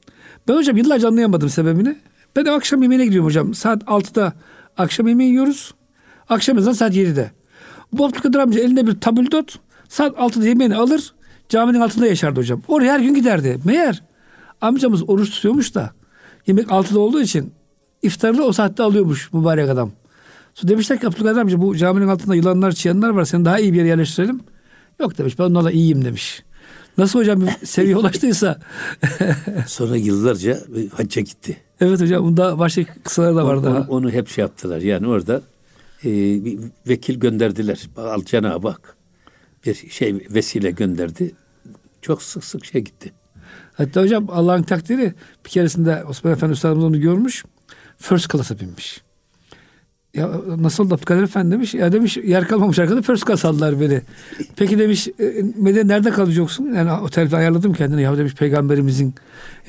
Ben 0.48 0.54
hocam 0.54 0.76
yıllarca 0.76 1.08
anlayamadım 1.08 1.48
sebebini. 1.48 1.96
Ben 2.36 2.44
de 2.44 2.50
akşam 2.50 2.82
yemeğine 2.82 3.04
gidiyorum 3.04 3.26
hocam. 3.26 3.54
Saat 3.54 3.82
6'da 3.82 4.32
akşam 4.76 5.08
yemeği 5.08 5.30
yiyoruz. 5.30 5.74
Akşam 6.28 6.58
ezan 6.58 6.72
saat 6.72 6.94
7'de. 6.94 7.30
Bu 7.92 8.04
Abdülkadir 8.06 8.38
amca 8.38 8.60
elinde 8.60 8.86
bir 8.86 9.00
tabildot. 9.00 9.58
Saat 9.88 10.16
6'da 10.16 10.48
yemeğini 10.48 10.76
alır. 10.76 11.14
Caminin 11.48 11.80
altında 11.80 12.06
yaşardı 12.06 12.40
hocam. 12.40 12.62
Oraya 12.68 12.92
her 12.92 13.00
gün 13.00 13.14
giderdi. 13.14 13.58
Meğer 13.64 14.02
amcamız 14.60 15.08
oruç 15.08 15.30
tutuyormuş 15.30 15.74
da 15.74 15.90
yemek 16.46 16.66
6'da 16.66 17.00
olduğu 17.00 17.20
için 17.20 17.52
iftarını 18.04 18.42
o 18.42 18.52
saatte 18.52 18.82
alıyormuş 18.82 19.32
mübarek 19.32 19.70
adam. 19.70 19.92
Sonra 20.54 20.68
demişler 20.68 21.00
ki 21.00 21.06
Abdülkadir 21.06 21.40
amca 21.40 21.60
bu 21.60 21.76
caminin 21.76 22.08
altında 22.08 22.34
yılanlar, 22.34 22.72
çıyanlar 22.72 23.10
var. 23.10 23.24
Seni 23.24 23.44
daha 23.44 23.58
iyi 23.58 23.72
bir 23.72 23.78
yere 23.78 23.88
yerleştirelim. 23.88 24.40
Yok 25.00 25.18
demiş 25.18 25.38
ben 25.38 25.44
onlarla 25.44 25.70
iyiyim 25.70 26.04
demiş. 26.04 26.42
Nasıl 26.98 27.18
hocam 27.18 27.40
bir 27.40 27.66
seviye 27.66 27.96
ulaştıysa. 27.96 28.60
Sonra 29.66 29.96
yıllarca 29.96 30.58
hacca 30.92 31.22
gitti. 31.22 31.56
Evet 31.80 32.00
hocam 32.00 32.24
bunda 32.24 32.58
başka 32.58 32.82
kısalar 33.04 33.36
da 33.36 33.46
vardı. 33.46 33.70
Onu, 33.70 33.86
onu 33.88 34.10
hep 34.10 34.28
şey 34.28 34.42
yaptılar. 34.42 34.80
Yani 34.80 35.06
orada 35.06 35.42
e, 36.04 36.10
bir 36.44 36.58
vekil 36.88 37.20
gönderdiler. 37.20 37.88
Al 37.96 38.24
Cenab-ı 38.24 38.68
Hak 38.68 38.96
bir 39.66 39.74
şey 39.74 40.26
vesile 40.30 40.70
gönderdi. 40.70 41.34
Çok 42.02 42.22
sık 42.22 42.44
sık 42.44 42.64
şey 42.64 42.80
gitti. 42.80 43.12
Hatta 43.74 44.02
hocam 44.02 44.26
Allah'ın 44.30 44.62
takdiri 44.62 45.14
bir 45.44 45.50
keresinde 45.50 46.04
Osman 46.04 46.32
Efendi 46.32 46.52
Üstadımız 46.52 46.84
onu 46.84 47.00
görmüş. 47.00 47.44
First 47.98 48.32
class'a 48.32 48.60
binmiş. 48.60 49.02
Ya 50.14 50.30
nasıl 50.58 50.90
da 50.90 50.94
Abdülkadir 50.94 51.22
Efendi 51.22 51.50
demiş. 51.50 51.74
Ya 51.74 51.92
demiş 51.92 52.16
yer 52.16 52.48
kalmamış 52.48 52.78
arkada 52.78 53.02
first 53.02 53.26
class 53.26 53.44
aldılar 53.44 53.80
beni. 53.80 54.00
Peki 54.56 54.78
demiş 54.78 55.08
e, 55.08 55.42
Medine 55.56 55.88
nerede 55.88 56.10
kalacaksın? 56.10 56.74
Yani 56.74 56.92
otelde 56.92 57.36
ayarladım 57.36 57.72
kendini. 57.72 58.02
Ya 58.02 58.18
demiş 58.18 58.34
peygamberimizin 58.34 59.14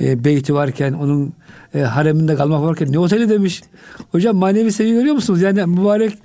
e, 0.01 0.23
beyti 0.23 0.53
varken 0.53 0.93
onun 0.93 1.33
e, 1.75 1.79
hareminde 1.79 2.35
kalmak 2.35 2.61
varken 2.61 2.91
ne 2.91 2.99
oteli 2.99 3.29
demiş. 3.29 3.63
Hocam 4.11 4.35
manevi 4.35 4.71
seviye 4.71 4.95
görüyor 4.95 5.15
musunuz? 5.15 5.41
Yani 5.41 5.65
mübarek 5.65 6.17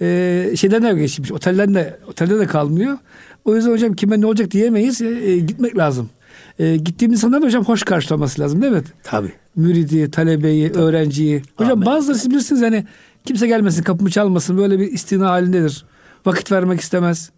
e, 0.00 0.50
şeyden 0.56 0.82
de 0.82 1.00
geçmiş. 1.00 1.32
Otelden 1.32 1.74
de, 1.74 1.98
otelde 2.08 2.38
de 2.38 2.46
kalmıyor. 2.46 2.98
O 3.44 3.56
yüzden 3.56 3.70
hocam 3.70 3.94
kime 3.94 4.20
ne 4.20 4.26
olacak 4.26 4.50
diyemeyiz. 4.50 5.02
E, 5.02 5.06
e, 5.06 5.38
gitmek 5.38 5.78
lazım. 5.78 6.10
E, 6.58 6.76
gittiğim 6.76 7.12
insanlar 7.12 7.42
hocam 7.42 7.64
hoş 7.64 7.82
karşılaması 7.82 8.40
lazım 8.42 8.62
değil 8.62 8.72
mi? 8.72 8.82
Tabii. 9.02 9.32
Müridi, 9.56 10.10
talebeyi, 10.10 10.72
Tabii. 10.72 10.82
öğrenciyi. 10.82 11.42
Hocam 11.56 11.72
Amin. 11.72 11.86
bazıları 11.86 12.18
siz 12.18 12.30
bilirsiniz 12.30 12.62
hani 12.62 12.84
kimse 13.24 13.46
gelmesin 13.46 13.82
kapımı 13.82 14.10
çalmasın 14.10 14.58
böyle 14.58 14.78
bir 14.78 14.92
istina 14.92 15.28
halindedir. 15.30 15.84
Vakit 16.26 16.52
vermek 16.52 16.80
istemez. 16.80 17.30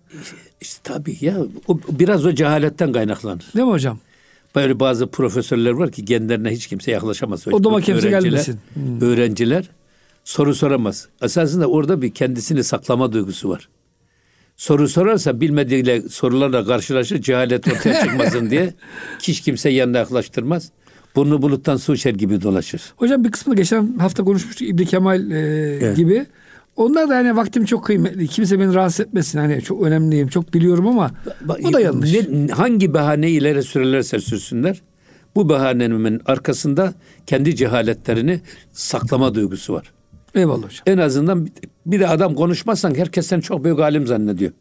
İşte 0.60 0.80
tabii 0.84 1.16
ya 1.20 1.36
o, 1.68 1.78
biraz 1.90 2.26
o 2.26 2.32
cehaletten 2.32 2.92
kaynaklanır. 2.92 3.44
Değil 3.56 3.66
mi 3.66 3.72
hocam? 3.72 3.98
Böyle 4.54 4.80
bazı 4.80 5.06
profesörler 5.06 5.70
var 5.70 5.90
ki 5.92 6.04
kendilerine 6.04 6.50
hiç 6.50 6.66
kimse 6.66 6.90
yaklaşamaz. 6.90 7.48
O 7.48 7.64
da 7.64 7.80
kimse 7.80 8.08
gelmesin. 8.10 8.58
Hmm. 8.74 9.00
Öğrenciler 9.00 9.70
soru 10.24 10.54
soramaz. 10.54 11.08
Esasında 11.22 11.66
orada 11.66 12.02
bir 12.02 12.10
kendisini 12.10 12.64
saklama 12.64 13.12
duygusu 13.12 13.48
var. 13.48 13.68
Soru 14.60 14.88
sorarsa 14.88 15.40
bilmediğiyle 15.40 16.02
sorularla 16.02 16.64
karşılaşır 16.64 17.22
cehalet 17.22 17.68
ortaya 17.68 18.00
çıkmasın 18.04 18.50
diye 18.50 18.74
hiç 19.22 19.40
kimse 19.40 19.70
yanına 19.70 19.98
yaklaştırmaz. 19.98 20.70
Burnu 21.16 21.42
buluttan 21.42 21.76
su 21.76 21.94
içer 21.94 22.14
gibi 22.14 22.42
dolaşır. 22.42 22.82
Hocam 22.96 23.24
bir 23.24 23.30
kısmını 23.30 23.56
geçen 23.56 23.98
hafta 23.98 24.24
konuşmuştuk 24.24 24.68
İbni 24.68 24.86
Kemal 24.86 25.30
e, 25.30 25.36
evet. 25.36 25.96
gibi. 25.96 26.26
Onlar 26.76 27.08
da 27.08 27.16
hani 27.16 27.36
vaktim 27.36 27.64
çok 27.64 27.84
kıymetli. 27.84 28.28
Kimse 28.28 28.60
beni 28.60 28.74
rahatsız 28.74 29.06
etmesin. 29.06 29.38
Hani 29.38 29.62
çok 29.62 29.82
önemliyim. 29.82 30.28
Çok 30.28 30.54
biliyorum 30.54 30.86
ama 30.86 31.10
bu 31.64 31.72
da 31.72 31.80
yanlış. 31.80 32.12
Ne, 32.12 32.48
hangi 32.48 32.94
bahane 32.94 33.30
ileri 33.30 33.62
sürerlerse 33.62 34.18
sürsünler. 34.20 34.82
Bu 35.36 35.48
bahanenin 35.48 36.20
arkasında 36.26 36.94
kendi 37.26 37.56
cehaletlerini 37.56 38.40
saklama 38.72 39.34
duygusu 39.34 39.72
var. 39.72 39.92
Eyvallah 40.34 40.64
hocam. 40.64 40.82
En 40.86 40.98
azından 40.98 41.48
bir 41.90 42.00
de 42.00 42.08
adam 42.08 42.34
konuşmazsan 42.34 42.94
herkes 42.94 43.26
seni 43.26 43.42
çok 43.42 43.64
büyük 43.64 43.78
alim 43.78 44.06
zannediyor. 44.06 44.52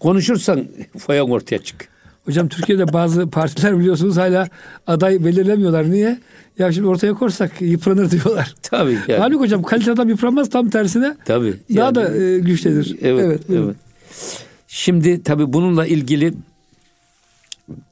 Konuşursan 0.00 0.64
foyan 0.98 1.30
ortaya 1.30 1.58
çık. 1.58 1.88
Hocam 2.24 2.48
Türkiye'de 2.48 2.92
bazı 2.92 3.30
partiler 3.30 3.78
biliyorsunuz 3.78 4.16
hala 4.16 4.48
aday 4.86 5.24
belirlemiyorlar. 5.24 5.90
Niye? 5.90 6.18
Ya 6.58 6.72
şimdi 6.72 6.88
ortaya 6.88 7.14
korsak 7.14 7.60
yıpranır 7.60 8.10
diyorlar. 8.10 8.54
Tabii. 8.62 8.98
Yani. 9.08 9.20
Halbuki 9.20 9.40
hocam 9.40 9.62
kalite 9.62 9.92
adam 9.92 10.08
yıpranmaz 10.08 10.50
tam 10.50 10.70
tersine. 10.70 11.16
Tabii. 11.24 11.54
Daha 11.76 11.84
yani, 11.84 11.94
da 11.94 12.16
e, 12.16 12.38
güçlenir. 12.38 12.96
Evet. 13.02 13.24
Evet. 13.24 13.40
evet. 13.50 13.76
Şimdi 14.68 15.22
tabii 15.22 15.52
bununla 15.52 15.86
ilgili 15.86 16.34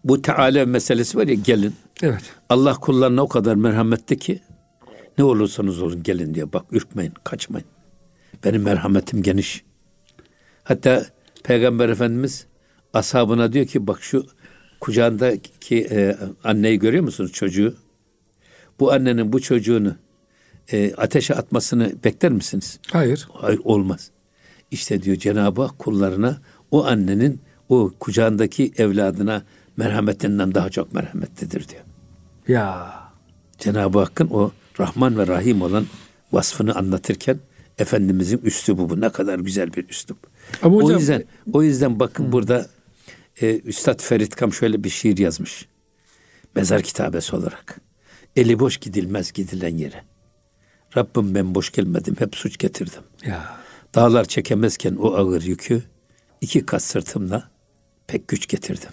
bu 0.04 0.23
Teala 0.23 0.66
meselesi 0.66 1.19
var 1.19 1.26
ya 1.26 1.35
gelin. 1.35 1.75
Evet. 2.02 2.23
Allah 2.49 2.75
kullarına 2.75 3.23
o 3.23 3.28
kadar 3.28 3.54
merhametli 3.54 4.19
ki 4.19 4.40
ne 5.19 5.25
olursanız 5.25 5.83
olun 5.83 6.02
gelin 6.02 6.35
diye 6.35 6.52
bak 6.52 6.64
ürkmeyin, 6.73 7.12
kaçmayın. 7.25 7.66
Benim 8.45 8.62
merhametim 8.62 9.23
geniş. 9.23 9.64
Hatta 10.64 11.07
Peygamber 11.45 11.88
Efendimiz 11.88 12.47
ashabına 12.95 13.53
diyor 13.53 13.67
ki 13.67 13.87
bak 13.87 14.03
şu 14.03 14.26
kucağındaki 14.81 15.87
e, 15.91 16.17
anneyi 16.45 16.79
görüyor 16.79 17.05
musunuz 17.05 17.33
çocuğu? 17.33 17.76
Bu 18.81 18.93
annenin 18.93 19.33
bu 19.33 19.41
çocuğunu 19.41 19.97
e, 20.73 20.95
ateşe 20.95 21.35
atmasını 21.35 21.93
bekler 22.05 22.33
misiniz? 22.33 22.81
Hayır. 22.93 23.29
Hayır 23.33 23.61
olmaz. 23.64 24.11
İşte 24.71 25.03
diyor 25.03 25.17
Cenab-ı 25.17 25.62
Hak 25.62 25.79
kullarına 25.79 26.41
o 26.71 26.85
annenin 26.87 27.41
o 27.69 27.93
kucağındaki 28.00 28.73
evladına 28.76 29.43
merhametinden 29.76 30.55
daha 30.55 30.71
çok 30.71 30.95
merhametlidir 30.95 31.69
diyor. 31.69 31.83
Ya. 32.49 32.95
Cenab-ı 33.59 33.99
Hakk'ın 33.99 34.29
o 34.29 34.50
Rahman 34.81 35.19
ve 35.19 35.26
Rahim 35.26 35.62
olan 35.62 35.87
vasfını 36.33 36.75
anlatırken 36.75 37.38
Efendimizin 37.78 38.38
üslubu 38.38 38.90
bu 38.90 39.00
ne 39.00 39.09
kadar 39.09 39.38
güzel 39.38 39.75
bir 39.75 39.88
üslup. 39.88 40.19
Ama 40.62 40.76
hocam, 40.76 40.97
o 40.97 40.99
yüzden 40.99 41.25
o 41.52 41.62
yüzden 41.62 42.00
bakın 42.00 42.26
hı. 42.26 42.33
burada 42.33 42.66
e, 43.40 43.61
Üstad 43.61 44.02
Ferit 44.02 44.37
Kam 44.37 44.52
şöyle 44.52 44.85
bir 44.85 44.88
şiir 44.90 45.19
yazmış. 45.19 45.69
Mezar 46.54 46.83
kitabesi 46.83 47.37
olarak. 47.37 47.81
Eli 48.37 48.59
boş 48.59 48.76
gidilmez 48.76 49.33
gidilen 49.33 49.76
yere. 49.76 50.04
Rabbim 50.97 51.35
ben 51.35 51.54
boş 51.54 51.73
gelmedim, 51.73 52.16
hep 52.19 52.37
suç 52.37 52.59
getirdim. 52.59 53.02
Ya. 53.26 53.57
Dağlar 53.95 54.25
çekemezken 54.25 54.97
o 54.97 55.14
ağır 55.14 55.43
yükü 55.43 55.83
iki 56.40 56.66
kat 56.66 56.83
sırtımla 56.83 57.50
pek 58.07 58.28
güç 58.28 58.49
getirdim. 58.49 58.90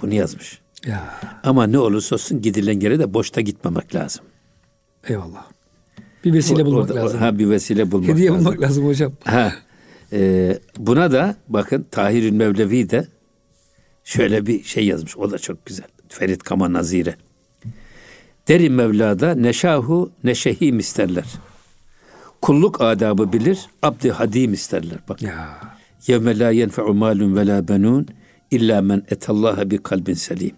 Bunu 0.00 0.14
yazmış. 0.14 0.60
Ya. 0.86 1.20
Ama 1.42 1.66
ne 1.66 1.78
olursa 1.78 2.14
olsun 2.14 2.42
gidilen 2.42 2.80
yere 2.80 2.98
de 2.98 3.14
boşta 3.14 3.40
gitmemek 3.40 3.94
lazım. 3.94 4.24
Eyvallah. 5.04 5.55
Bir 6.26 6.32
vesile 6.32 6.62
o, 6.62 6.66
bulmak 6.66 6.90
orada, 6.90 7.00
lazım. 7.00 7.20
Ha 7.20 7.38
bir 7.38 7.50
vesile 7.50 7.92
bulmak 7.92 8.08
Hediye 8.08 8.30
lazım. 8.30 8.44
bulmak 8.44 8.60
lazım 8.60 8.86
hocam. 8.86 9.12
Ha. 9.24 9.52
E, 10.12 10.58
buna 10.78 11.12
da 11.12 11.36
bakın 11.48 11.86
Tahir 11.90 12.30
Mevlevi 12.30 12.90
de 12.90 13.06
şöyle 14.04 14.46
bir 14.46 14.64
şey 14.64 14.86
yazmış. 14.86 15.16
O 15.16 15.30
da 15.30 15.38
çok 15.38 15.66
güzel. 15.66 15.86
Ferit 16.08 16.42
Kama 16.42 16.72
Nazire. 16.72 17.14
Derin 18.48 18.72
Mevla'da 18.72 19.34
neşahu 19.34 20.12
neşehim 20.24 20.78
isterler. 20.78 21.24
Kulluk 22.42 22.80
adabı 22.80 23.32
bilir, 23.32 23.58
abdi 23.82 24.10
hadim 24.10 24.52
isterler. 24.52 24.98
Bak. 25.08 25.22
Ya. 25.22 25.60
Yevme 26.06 26.38
la 26.38 26.50
yenfe'u 26.50 26.94
malun 26.94 27.36
ve 27.36 27.46
la 27.46 27.68
benun 27.68 28.06
illa 28.50 28.82
men 28.82 29.02
etallaha 29.10 29.70
bi 29.70 29.78
kalbin 29.78 30.14
selim. 30.14 30.52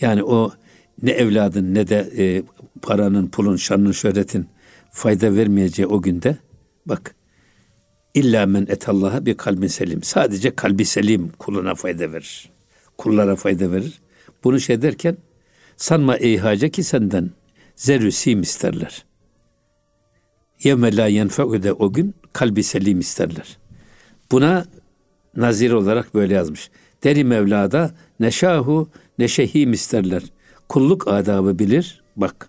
Yani 0.00 0.22
o 0.24 0.52
ne 1.02 1.10
evladın 1.10 1.74
ne 1.74 1.88
de 1.88 2.10
e, 2.18 2.42
paranın, 2.82 3.26
pulun, 3.26 3.56
şanın, 3.56 3.92
şöhretin 3.92 4.46
fayda 4.96 5.34
vermeyeceği 5.34 5.86
o 5.86 6.02
günde 6.02 6.36
bak 6.86 7.14
illa 8.14 8.46
men 8.46 8.66
etallaha 8.68 9.26
bir 9.26 9.36
kalbin 9.36 9.66
selim. 9.66 10.02
Sadece 10.02 10.54
kalbi 10.54 10.84
selim 10.84 11.28
kuluna 11.38 11.74
fayda 11.74 12.12
verir. 12.12 12.50
Kullara 12.98 13.36
fayda 13.36 13.72
verir. 13.72 14.00
Bunu 14.44 14.60
şey 14.60 14.82
derken 14.82 15.16
sanma 15.76 16.16
ey 16.16 16.38
hace 16.38 16.70
ki 16.70 16.82
senden 16.82 17.30
zerrü 17.74 18.12
sim 18.12 18.40
isterler. 18.40 19.04
Yevme 20.62 20.96
la 20.96 21.06
yenfe'u 21.06 21.62
de 21.62 21.72
o 21.72 21.92
gün 21.92 22.14
kalbi 22.32 22.62
selim 22.62 23.00
isterler. 23.00 23.58
Buna 24.32 24.66
nazir 25.36 25.72
olarak 25.72 26.14
böyle 26.14 26.34
yazmış. 26.34 26.70
Deri 27.04 27.24
Mevla'da 27.24 27.90
neşahu 28.20 28.90
neşehim 29.18 29.72
isterler. 29.72 30.22
Kulluk 30.68 31.08
adabı 31.08 31.58
bilir. 31.58 32.02
Bak 32.16 32.48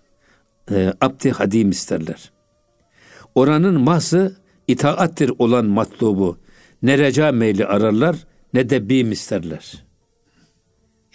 e, 0.70 0.92
abdi 1.00 1.30
hadim 1.30 1.70
isterler. 1.70 2.30
Oranın 3.34 3.80
mahzı 3.80 4.36
itaattir 4.68 5.32
olan 5.38 5.66
matlubu. 5.66 6.38
Ne 6.82 6.98
reca 6.98 7.32
meyli 7.32 7.66
ararlar 7.66 8.16
ne 8.54 8.70
de 8.70 8.88
bim 8.88 9.12
isterler. 9.12 9.84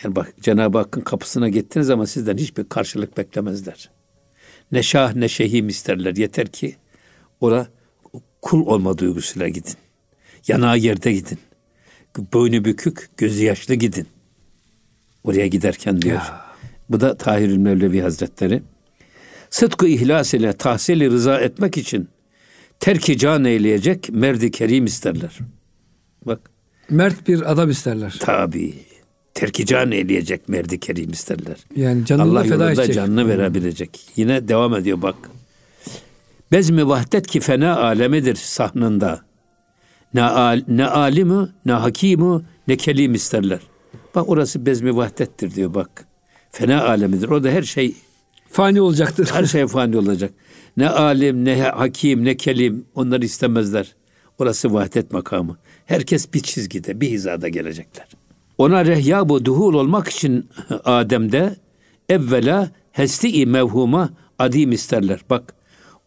Yani 0.03 0.15
bak 0.15 0.33
Cenab-ı 0.41 0.77
Hakk'ın 0.77 1.01
kapısına 1.01 1.49
gittiniz 1.49 1.89
ama 1.89 2.07
sizden 2.07 2.37
hiçbir 2.37 2.63
karşılık 2.63 3.17
beklemezler. 3.17 3.89
Ne 4.71 4.83
şah 4.83 5.15
ne 5.15 5.27
şehim 5.27 5.67
isterler. 5.69 6.15
Yeter 6.15 6.47
ki 6.47 6.75
ora 7.41 7.67
kul 8.41 8.67
olma 8.67 8.97
duygusuyla 8.97 9.47
gidin. 9.47 9.75
Yanağı 10.47 10.77
yerde 10.77 11.13
gidin. 11.13 11.39
Boynu 12.33 12.65
bükük, 12.65 13.09
gözü 13.17 13.43
yaşlı 13.43 13.73
gidin. 13.73 14.07
Oraya 15.23 15.47
giderken 15.47 16.01
diyor. 16.01 16.15
Ya. 16.15 16.45
Bu 16.89 17.01
da 17.01 17.17
Tahirül 17.17 17.57
Mevlevi 17.57 18.01
Hazretleri. 18.01 18.63
Sıdkı 19.53 19.87
ihlas 19.87 20.33
ile 20.33 20.53
tahsili 20.53 21.09
rıza 21.09 21.39
etmek 21.39 21.77
için 21.77 22.09
terki 22.79 23.17
can 23.17 23.45
eyleyecek 23.45 24.09
merdi 24.09 24.51
kerim 24.51 24.85
isterler. 24.85 25.39
Bak. 26.25 26.39
Mert 26.89 27.27
bir 27.27 27.51
adam 27.51 27.69
isterler. 27.69 28.15
Tabi. 28.19 28.73
Terki 29.33 29.65
can 29.65 29.91
eyleyecek 29.91 30.49
merdi 30.49 30.79
kerim 30.79 31.11
isterler. 31.11 31.57
Yani 31.75 32.05
canını 32.05 32.23
Allah 32.23 32.43
feda 32.43 32.71
edecek. 32.71 32.95
canını 32.95 33.27
verebilecek. 33.27 33.99
Yine 34.15 34.47
devam 34.47 34.75
ediyor 34.75 35.01
bak. 35.01 35.15
Bezmi 36.51 36.87
vahdet 36.87 37.27
ki 37.27 37.39
fena 37.39 37.77
alemidir 37.77 38.35
sahnında. 38.35 39.21
Ne, 40.13 40.23
al, 40.23 40.61
ne 40.67 40.85
alimu, 40.85 41.49
ne 41.65 41.71
hakimu, 41.71 42.43
ne 42.67 42.77
kelim 42.77 43.13
isterler. 43.13 43.59
Bak 44.15 44.29
orası 44.29 44.65
bezmi 44.65 44.95
vahdettir 44.95 45.55
diyor 45.55 45.73
bak. 45.73 46.05
Fena 46.51 46.83
alemidir. 46.83 47.29
Orada 47.29 47.49
her 47.49 47.63
şey 47.63 47.95
fani 48.53 48.81
olacaktır. 48.81 49.29
Her 49.33 49.45
şey 49.45 49.67
fani 49.67 49.97
olacak. 49.97 50.33
Ne 50.77 50.89
alim, 50.89 51.45
ne 51.45 51.61
hakim, 51.61 52.25
ne 52.25 52.37
kelim 52.37 52.85
onları 52.95 53.25
istemezler. 53.25 53.95
Orası 54.37 54.73
vahdet 54.73 55.11
makamı. 55.11 55.57
Herkes 55.85 56.33
bir 56.33 56.39
çizgide, 56.39 57.01
bir 57.01 57.09
hizada 57.09 57.47
gelecekler. 57.47 58.07
Ona 58.57 58.85
rehya 58.85 59.29
bu 59.29 59.45
duhul 59.45 59.73
olmak 59.73 60.07
için 60.07 60.49
Adem'de 60.85 61.55
evvela 62.09 62.71
hesti-i 62.91 63.45
mevhuma 63.45 64.09
adim 64.39 64.71
isterler. 64.71 65.21
Bak 65.29 65.53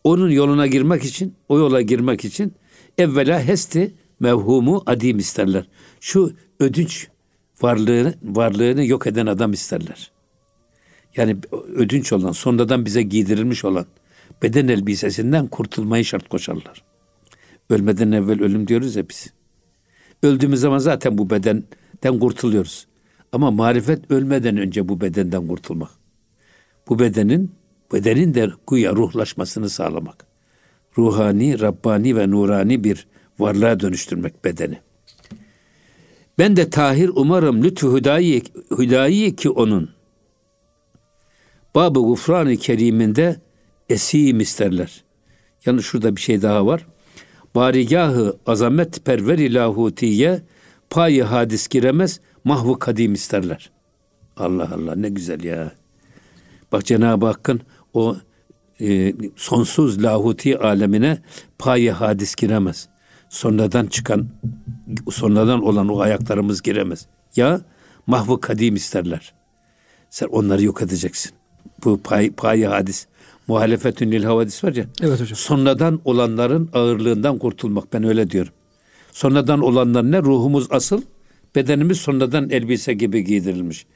onun 0.04 0.30
yoluna 0.30 0.66
girmek 0.66 1.04
için, 1.04 1.34
o 1.48 1.58
yola 1.58 1.80
girmek 1.80 2.24
için 2.24 2.54
evvela 2.98 3.40
hesti 3.40 3.94
mevhumu 4.20 4.82
adim 4.86 5.18
isterler. 5.18 5.68
Şu 6.00 6.32
ödünç 6.60 7.08
varlığını, 7.62 8.14
varlığını 8.22 8.84
yok 8.84 9.06
eden 9.06 9.26
adam 9.26 9.52
isterler. 9.52 10.15
Yani 11.16 11.36
ödünç 11.74 12.12
olan, 12.12 12.32
sonradan 12.32 12.84
bize 12.84 13.02
giydirilmiş 13.02 13.64
olan 13.64 13.86
beden 14.42 14.68
elbisesinden 14.68 15.46
kurtulmayı 15.46 16.04
şart 16.04 16.28
koşarlar. 16.28 16.82
Ölmeden 17.70 18.12
evvel 18.12 18.42
ölüm 18.42 18.68
diyoruz 18.68 18.96
ya 18.96 19.08
biz. 19.08 19.32
Öldüğümüz 20.22 20.60
zaman 20.60 20.78
zaten 20.78 21.18
bu 21.18 21.30
bedenden 21.30 22.18
kurtuluyoruz. 22.20 22.86
Ama 23.32 23.50
marifet 23.50 24.10
ölmeden 24.10 24.56
önce 24.56 24.88
bu 24.88 25.00
bedenden 25.00 25.46
kurtulmak. 25.46 25.90
Bu 26.88 26.98
bedenin 26.98 27.52
bedenin 27.92 28.34
de 28.34 28.50
güya 28.70 28.92
ruhlaşmasını 28.92 29.70
sağlamak. 29.70 30.26
Ruhani, 30.98 31.60
Rabbani 31.60 32.16
ve 32.16 32.30
nurani 32.30 32.84
bir 32.84 33.06
varlığa 33.38 33.80
dönüştürmek 33.80 34.44
bedeni. 34.44 34.78
Ben 36.38 36.56
de 36.56 36.70
tahir 36.70 37.10
umarım 37.14 37.62
lütfü 37.62 37.92
hüdayi, 37.92 38.42
hüdayi 38.78 39.36
ki 39.36 39.50
onun 39.50 39.95
Babı 41.76 42.00
Gufran-ı 42.00 42.56
Kerim'inde 42.56 43.40
esim 43.88 44.40
isterler. 44.40 45.04
Yani 45.66 45.82
şurada 45.82 46.16
bir 46.16 46.20
şey 46.20 46.42
daha 46.42 46.66
var. 46.66 46.86
Barigahı 47.54 48.38
azamet 48.46 49.04
perver 49.04 49.38
ilahutiye 49.38 50.42
payı 50.90 51.22
hadis 51.24 51.68
giremez 51.68 52.20
mahvu 52.44 52.78
kadim 52.78 53.12
isterler. 53.12 53.70
Allah 54.36 54.70
Allah 54.74 54.94
ne 54.96 55.08
güzel 55.08 55.44
ya. 55.44 55.72
Bak 56.72 56.84
Cenab-ı 56.84 57.26
Hakk'ın 57.26 57.60
o 57.94 58.16
e, 58.80 59.14
sonsuz 59.36 60.02
lahuti 60.02 60.58
alemine 60.58 61.18
payı 61.58 61.92
hadis 61.92 62.34
giremez. 62.34 62.88
Sonradan 63.28 63.86
çıkan, 63.86 64.28
sonradan 65.10 65.62
olan 65.62 65.88
o 65.88 66.00
ayaklarımız 66.00 66.62
giremez. 66.62 67.06
Ya 67.36 67.60
mahvu 68.06 68.40
kadim 68.40 68.74
isterler. 68.74 69.34
Sen 70.10 70.26
onları 70.26 70.64
yok 70.64 70.82
edeceksin. 70.82 71.32
Bu 71.84 72.00
pay, 72.02 72.30
payı 72.30 72.66
hadis. 72.66 73.06
Muhalefetün 73.48 74.12
lil 74.12 74.24
havadis 74.24 74.64
var 74.64 74.74
ya. 74.74 74.84
Evet 75.02 75.20
hocam. 75.20 75.36
Sonradan 75.36 76.00
olanların 76.04 76.68
ağırlığından 76.72 77.38
kurtulmak. 77.38 77.92
Ben 77.92 78.04
öyle 78.04 78.30
diyorum. 78.30 78.52
Sonradan 79.12 79.60
olanlar 79.60 80.10
ne? 80.10 80.22
Ruhumuz 80.22 80.66
asıl, 80.70 81.02
bedenimiz 81.56 81.98
sonradan 82.00 82.50
elbise 82.50 82.92
gibi 82.94 83.24
giydirilmiş. 83.24 83.86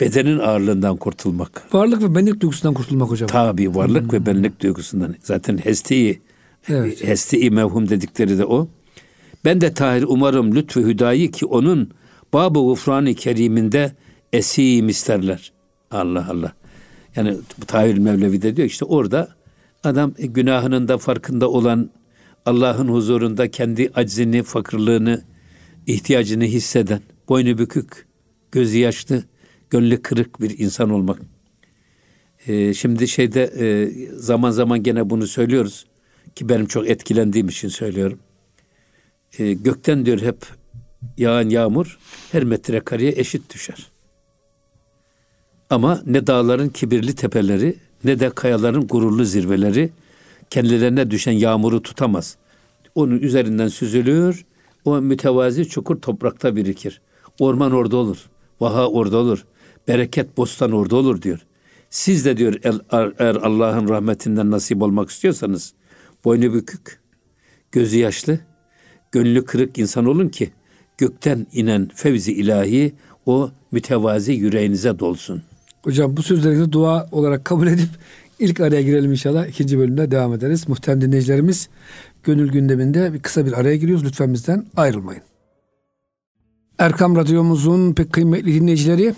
Bedenin 0.00 0.38
ağırlığından 0.38 0.96
kurtulmak. 0.96 1.74
Varlık 1.74 2.02
ve 2.02 2.14
benlik 2.14 2.40
duygusundan 2.40 2.74
kurtulmak 2.74 3.10
hocam. 3.10 3.28
Tabii 3.28 3.74
varlık 3.74 4.02
hmm. 4.02 4.12
ve 4.12 4.26
benlik 4.26 4.60
duygusundan. 4.62 5.14
Zaten 5.22 5.58
hesti 5.58 6.20
evet. 6.68 7.04
hesti 7.04 7.50
mevhum 7.50 7.88
dedikleri 7.88 8.38
de 8.38 8.44
o. 8.44 8.68
Ben 9.44 9.60
de 9.60 9.74
Tahir 9.74 10.04
umarım 10.08 10.54
lütfü 10.54 10.86
hüdayi 10.86 11.30
ki 11.30 11.46
onun 11.46 11.90
Bab-ı 12.32 12.60
Gufran-ı 12.60 13.14
Kerim'inde 13.14 13.92
esim 14.32 14.88
isterler. 14.88 15.52
Allah 15.90 16.26
Allah. 16.30 16.52
Yani 17.16 17.36
Tahir 17.66 17.98
Mevlevi 17.98 18.42
de 18.42 18.56
diyor 18.56 18.68
işte 18.68 18.84
orada 18.84 19.28
adam 19.84 20.14
günahının 20.18 20.88
da 20.88 20.98
farkında 20.98 21.50
olan 21.50 21.90
Allah'ın 22.46 22.88
huzurunda 22.88 23.50
kendi 23.50 23.90
aczini, 23.94 24.42
fakirlığını, 24.42 25.24
ihtiyacını 25.86 26.44
hisseden, 26.44 27.00
boynu 27.28 27.58
bükük, 27.58 28.06
gözü 28.52 28.78
yaşlı, 28.78 29.22
gönlü 29.70 30.02
kırık 30.02 30.40
bir 30.40 30.58
insan 30.58 30.90
olmak. 30.90 31.20
Ee, 32.46 32.74
şimdi 32.74 33.08
şeyde 33.08 33.42
e, 33.42 33.90
zaman 34.16 34.50
zaman 34.50 34.82
gene 34.82 35.10
bunu 35.10 35.26
söylüyoruz 35.26 35.86
ki 36.34 36.48
benim 36.48 36.66
çok 36.66 36.88
etkilendiğim 36.88 37.48
için 37.48 37.68
söylüyorum. 37.68 38.18
Ee, 39.38 39.52
gökten 39.52 40.06
diyor 40.06 40.20
hep 40.20 40.36
yağan 41.16 41.48
yağmur 41.48 41.98
her 42.32 42.44
metrekareye 42.44 43.12
eşit 43.16 43.54
düşer. 43.54 43.93
Ama 45.70 46.02
ne 46.06 46.26
dağların 46.26 46.68
kibirli 46.68 47.14
tepeleri 47.14 47.76
ne 48.04 48.20
de 48.20 48.30
kayaların 48.30 48.86
gururlu 48.86 49.24
zirveleri 49.24 49.90
kendilerine 50.50 51.10
düşen 51.10 51.32
yağmuru 51.32 51.82
tutamaz. 51.82 52.36
Onun 52.94 53.18
üzerinden 53.18 53.68
süzülür, 53.68 54.44
o 54.84 55.00
mütevazi 55.00 55.68
çukur 55.68 56.00
toprakta 56.00 56.56
birikir. 56.56 57.00
Orman 57.38 57.72
orada 57.72 57.96
olur, 57.96 58.18
vaha 58.60 58.88
orada 58.88 59.16
olur, 59.16 59.44
bereket 59.88 60.36
bostan 60.36 60.72
orada 60.72 60.96
olur 60.96 61.22
diyor. 61.22 61.46
Siz 61.90 62.24
de 62.24 62.36
diyor 62.36 62.54
eğer 63.18 63.34
Allah'ın 63.34 63.88
rahmetinden 63.88 64.50
nasip 64.50 64.82
olmak 64.82 65.10
istiyorsanız 65.10 65.72
boynu 66.24 66.54
bükük, 66.54 67.00
gözü 67.72 67.98
yaşlı, 67.98 68.38
gönlü 69.12 69.44
kırık 69.44 69.78
insan 69.78 70.06
olun 70.06 70.28
ki 70.28 70.50
gökten 70.98 71.46
inen 71.52 71.88
fevzi 71.94 72.32
ilahi 72.32 72.94
o 73.26 73.50
mütevazi 73.72 74.32
yüreğinize 74.32 74.98
dolsun. 74.98 75.42
Hocam 75.84 76.16
bu 76.16 76.22
sözlerinizi 76.22 76.72
dua 76.72 77.08
olarak 77.12 77.44
kabul 77.44 77.66
edip 77.66 77.88
ilk 78.38 78.60
araya 78.60 78.82
girelim 78.82 79.10
inşallah. 79.10 79.46
İkinci 79.46 79.78
bölümde 79.78 80.10
devam 80.10 80.34
ederiz. 80.34 80.68
Muhterem 80.68 81.00
dinleyicilerimiz 81.00 81.68
gönül 82.22 82.52
gündeminde 82.52 83.12
bir 83.12 83.18
kısa 83.18 83.46
bir 83.46 83.52
araya 83.52 83.76
giriyoruz. 83.76 84.04
Lütfen 84.04 84.32
bizden 84.34 84.66
ayrılmayın. 84.76 85.22
Erkam 86.78 87.16
Radyomuzun 87.16 87.92
pek 87.92 88.12
kıymetli 88.12 88.54
dinleyicileri 88.54 89.14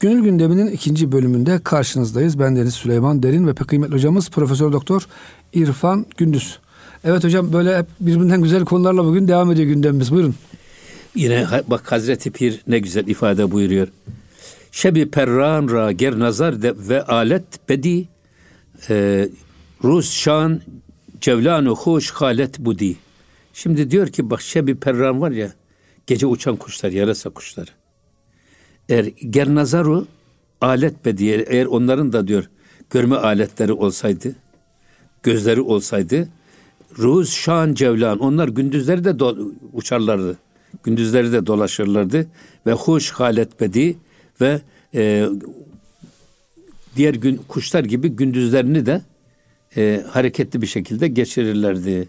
Gönül 0.00 0.22
gündeminin 0.22 0.66
ikinci 0.66 1.12
bölümünde 1.12 1.60
karşınızdayız. 1.64 2.38
Ben 2.38 2.56
Deniz 2.56 2.74
Süleyman 2.74 3.22
Derin 3.22 3.46
ve 3.46 3.54
pek 3.54 3.68
kıymetli 3.68 3.94
hocamız 3.94 4.30
Profesör 4.30 4.72
Doktor 4.72 5.06
İrfan 5.52 6.06
Gündüz. 6.16 6.58
Evet 7.04 7.24
hocam 7.24 7.52
böyle 7.52 7.78
hep 7.78 7.86
birbirinden 8.00 8.42
güzel 8.42 8.64
konularla 8.64 9.04
bugün 9.04 9.28
devam 9.28 9.52
ediyor 9.52 9.68
gündemimiz. 9.68 10.12
Buyurun. 10.12 10.34
Yine 11.14 11.46
bak 11.66 11.92
Hazreti 11.92 12.30
Pir 12.30 12.60
ne 12.66 12.78
güzel 12.78 13.06
ifade 13.06 13.50
buyuruyor. 13.50 13.88
Şebi 14.72 15.10
perran 15.10 15.68
ra 15.68 15.92
ger 15.92 16.18
nazar 16.18 16.62
de 16.62 16.74
ve 16.76 17.02
alet 17.02 17.68
bedi 17.68 18.08
e, 18.88 19.28
Rus 19.84 20.12
şan 20.12 20.60
cevlanu 21.20 21.76
hoş 21.76 22.10
halet 22.10 22.58
budi. 22.58 22.96
Şimdi 23.54 23.90
diyor 23.90 24.06
ki 24.06 24.30
bak 24.30 24.42
şebi 24.42 24.74
perran 24.74 25.20
var 25.20 25.30
ya 25.30 25.52
gece 26.06 26.26
uçan 26.26 26.56
kuşlar 26.56 26.90
yarasa 26.90 27.30
kuşları. 27.30 27.70
Eğer 28.88 29.04
ger 29.04 29.54
nazaru 29.54 30.06
alet 30.60 31.04
be 31.04 31.18
diye 31.18 31.44
eğer 31.48 31.66
onların 31.66 32.12
da 32.12 32.28
diyor 32.28 32.50
görme 32.90 33.16
aletleri 33.16 33.72
olsaydı 33.72 34.36
gözleri 35.22 35.60
olsaydı 35.60 36.28
Ruz 36.98 37.32
şan 37.32 37.74
cevlan 37.74 38.18
onlar 38.18 38.48
gündüzleri 38.48 39.04
de 39.04 39.24
uçarlardı. 39.72 40.38
Gündüzleri 40.82 41.32
de 41.32 41.46
dolaşırlardı 41.46 42.26
ve 42.66 42.72
hoş 42.72 43.10
halet 43.10 43.60
bedi 43.60 43.96
ve 44.42 44.60
e, 44.94 45.26
diğer 46.96 47.14
gün 47.14 47.36
kuşlar 47.36 47.84
gibi 47.84 48.08
gündüzlerini 48.08 48.86
de 48.86 49.02
e, 49.76 50.04
hareketli 50.08 50.62
bir 50.62 50.66
şekilde 50.66 51.08
geçirirlerdi. 51.08 52.08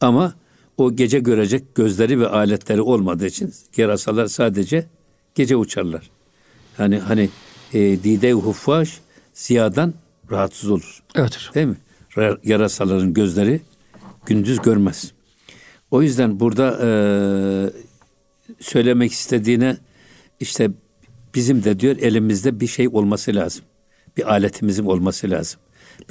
Ama 0.00 0.34
o 0.76 0.96
gece 0.96 1.18
görecek 1.18 1.74
gözleri 1.74 2.20
ve 2.20 2.28
aletleri 2.28 2.80
olmadığı 2.82 3.26
için 3.26 3.54
yarasalar 3.76 4.26
sadece 4.26 4.86
gece 5.34 5.56
uçarlar. 5.56 6.10
Yani 6.78 6.98
hani 6.98 7.30
e, 7.72 7.80
dide 7.80 8.32
huffaş 8.32 9.00
ziyadan 9.34 9.94
rahatsız 10.30 10.70
olur. 10.70 11.02
Evet. 11.14 11.38
Değil 11.54 11.66
mi? 11.66 11.76
Yarasaların 12.44 13.14
gözleri 13.14 13.60
gündüz 14.26 14.62
görmez. 14.62 15.12
O 15.90 16.02
yüzden 16.02 16.40
burada 16.40 16.78
e, 16.82 16.88
söylemek 18.60 19.12
istediğine 19.12 19.76
işte 20.40 20.70
bizim 21.36 21.64
de 21.64 21.80
diyor 21.80 21.96
elimizde 21.96 22.60
bir 22.60 22.66
şey 22.66 22.88
olması 22.88 23.34
lazım. 23.34 23.64
Bir 24.16 24.30
aletimizin 24.32 24.84
olması 24.84 25.30
lazım. 25.30 25.60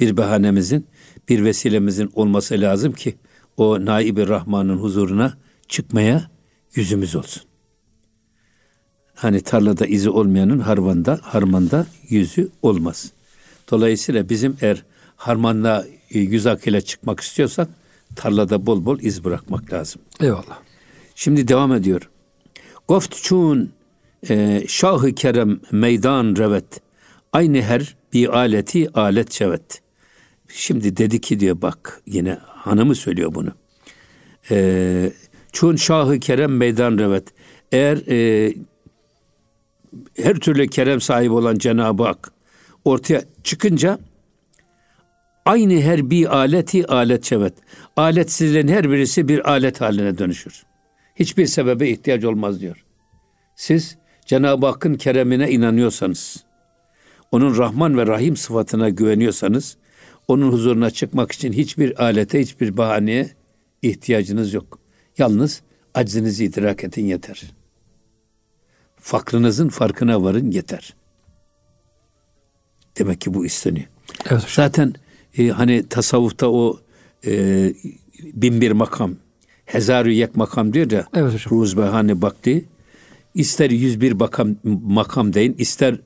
Bir 0.00 0.16
bahanemizin, 0.16 0.86
bir 1.28 1.44
vesilemizin 1.44 2.10
olması 2.14 2.60
lazım 2.60 2.92
ki 2.92 3.16
o 3.56 3.84
naibi 3.84 4.28
Rahman'ın 4.28 4.76
huzuruna 4.76 5.36
çıkmaya 5.68 6.30
yüzümüz 6.74 7.16
olsun. 7.16 7.42
Hani 9.14 9.40
tarlada 9.40 9.86
izi 9.86 10.10
olmayanın 10.10 10.58
harmanda, 10.58 11.18
harmanda 11.22 11.86
yüzü 12.08 12.48
olmaz. 12.62 13.12
Dolayısıyla 13.70 14.28
bizim 14.28 14.56
eğer 14.60 14.84
harmanda 15.16 15.86
e, 16.10 16.18
yüz 16.18 16.46
akıyla 16.46 16.80
çıkmak 16.80 17.20
istiyorsak 17.20 17.68
tarlada 18.16 18.66
bol 18.66 18.84
bol 18.84 18.98
iz 19.00 19.24
bırakmak 19.24 19.72
lazım. 19.72 20.02
Eyvallah. 20.20 20.58
Şimdi 21.14 21.48
devam 21.48 21.72
ediyor. 21.72 22.10
Goft 22.88 23.22
çun 23.22 23.72
e, 24.30 24.62
şahı 24.68 25.14
kerem 25.14 25.60
meydan 25.72 26.36
revet. 26.36 26.80
Aynı 27.32 27.62
her 27.62 27.96
bir 28.12 28.28
aleti 28.28 28.92
alet 28.92 29.32
şevet. 29.32 29.82
Şimdi 30.48 30.96
dedi 30.96 31.20
ki 31.20 31.40
diyor 31.40 31.62
bak 31.62 32.02
yine 32.06 32.38
hanımı 32.42 32.94
söylüyor 32.94 33.34
bunu. 33.34 33.52
E, 34.50 35.12
çun 35.52 35.76
şahı 35.76 36.20
kerem 36.20 36.56
meydan 36.56 36.98
revet. 36.98 37.28
Eğer 37.72 37.98
e, 38.08 38.52
her 40.16 40.34
türlü 40.34 40.68
kerem 40.68 41.00
sahibi 41.00 41.32
olan 41.32 41.58
Cenab-ı 41.58 42.02
Hak 42.02 42.32
ortaya 42.84 43.24
çıkınca 43.44 43.98
aynı 45.44 45.80
her 45.80 46.10
bir 46.10 46.36
aleti 46.36 46.86
alet 46.86 47.24
şevet. 47.24 47.54
Aletsizlerin 47.96 48.68
her 48.68 48.90
birisi 48.90 49.28
bir 49.28 49.50
alet 49.50 49.80
haline 49.80 50.18
dönüşür. 50.18 50.62
Hiçbir 51.14 51.46
sebebe 51.46 51.88
ihtiyaç 51.88 52.24
olmaz 52.24 52.60
diyor. 52.60 52.84
Siz 53.56 53.96
Cenab-ı 54.26 54.66
Hakk'ın 54.66 54.94
keremine 54.94 55.50
inanıyorsanız, 55.50 56.44
onun 57.32 57.58
Rahman 57.58 57.98
ve 57.98 58.06
Rahim 58.06 58.36
sıfatına 58.36 58.88
güveniyorsanız, 58.88 59.76
onun 60.28 60.52
huzuruna 60.52 60.90
çıkmak 60.90 61.32
için 61.32 61.52
hiçbir 61.52 62.02
alete, 62.02 62.40
hiçbir 62.40 62.76
bahaneye 62.76 63.30
ihtiyacınız 63.82 64.54
yok. 64.54 64.78
Yalnız 65.18 65.62
aczinizi 65.94 66.44
idrak 66.44 66.84
edin 66.84 67.06
yeter. 67.06 67.42
Fakrınızın 68.96 69.68
farkına 69.68 70.22
varın 70.22 70.50
yeter. 70.50 70.94
Demek 72.98 73.20
ki 73.20 73.34
bu 73.34 73.46
isteniyor. 73.46 73.86
Evet 74.20 74.42
hocam. 74.42 74.50
Zaten 74.54 74.94
e, 75.38 75.48
hani 75.48 75.88
tasavvufta 75.88 76.50
o 76.50 76.80
e, 77.26 77.32
bin 78.22 78.60
bir 78.60 78.72
makam, 78.72 79.16
hezarü 79.64 80.12
yek 80.12 80.36
makam 80.36 80.72
diyor 80.72 80.90
ya. 80.90 81.06
Evet 81.14 81.34
hocam. 81.34 81.60
Ruzbehane 81.60 82.22
baktı. 82.22 82.50
İster 83.36 83.70
yüz 83.70 84.00
bir 84.00 84.12
makam, 84.12 84.56
makam 84.82 85.32
deyin, 85.32 85.54
ister 85.58 85.96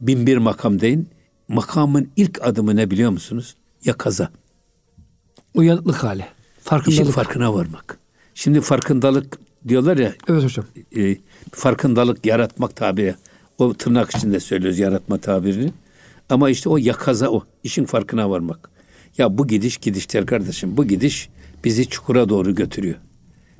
bin 0.00 0.26
bir 0.26 0.36
makam 0.36 0.80
deyin. 0.80 1.08
Makamın 1.48 2.10
ilk 2.16 2.42
adımı 2.42 2.76
ne 2.76 2.90
biliyor 2.90 3.10
musunuz? 3.10 3.54
Ya 3.84 3.92
kaza. 3.92 4.30
Uyanıklık 5.54 6.04
hali. 6.04 6.24
Farkındalık. 6.60 7.02
İşin 7.02 7.12
farkına 7.12 7.54
varmak. 7.54 7.98
Şimdi 8.34 8.60
farkındalık 8.60 9.38
diyorlar 9.68 9.96
ya. 9.96 10.14
Evet 10.28 10.44
hocam. 10.44 10.66
E, 10.96 11.16
farkındalık 11.52 12.26
yaratmak 12.26 12.76
tabiri. 12.76 13.14
O 13.58 13.74
tırnak 13.74 14.16
içinde 14.16 14.40
söylüyoruz 14.40 14.78
yaratma 14.78 15.18
tabirini. 15.18 15.72
Ama 16.30 16.50
işte 16.50 16.68
o 16.68 16.76
yakaza 16.76 17.28
o. 17.28 17.44
işin 17.62 17.84
farkına 17.84 18.30
varmak. 18.30 18.70
Ya 19.18 19.38
bu 19.38 19.46
gidiş 19.46 19.76
gidişler 19.76 20.26
kardeşim. 20.26 20.76
Bu 20.76 20.84
gidiş 20.84 21.28
bizi 21.64 21.88
çukura 21.88 22.28
doğru 22.28 22.54
götürüyor. 22.54 22.96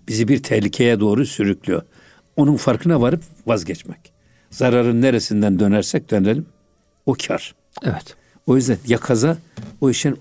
Bizi 0.08 0.28
bir 0.28 0.42
tehlikeye 0.42 1.00
doğru 1.00 1.26
sürüklüyor. 1.26 1.82
Onun 2.36 2.56
farkına 2.56 3.00
varıp 3.00 3.22
vazgeçmek. 3.46 4.12
Zararın 4.50 5.02
neresinden 5.02 5.58
dönersek 5.58 6.10
dönelim 6.10 6.46
o 7.06 7.14
kar. 7.26 7.54
Evet. 7.82 8.16
O 8.46 8.56
yüzden 8.56 8.78
yakaza 8.86 9.38
o 9.80 9.90
işin 9.90 10.18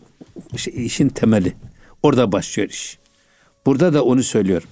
işin 0.73 1.09
temeli. 1.09 1.53
Orada 2.03 2.31
başlıyor 2.31 2.69
iş. 2.69 2.97
Burada 3.65 3.93
da 3.93 4.03
onu 4.03 4.23
söylüyorum. 4.23 4.69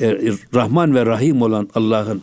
E, 0.00 0.32
Rahman 0.54 0.94
ve 0.94 1.06
Rahim 1.06 1.42
olan 1.42 1.68
Allah'ın 1.74 2.22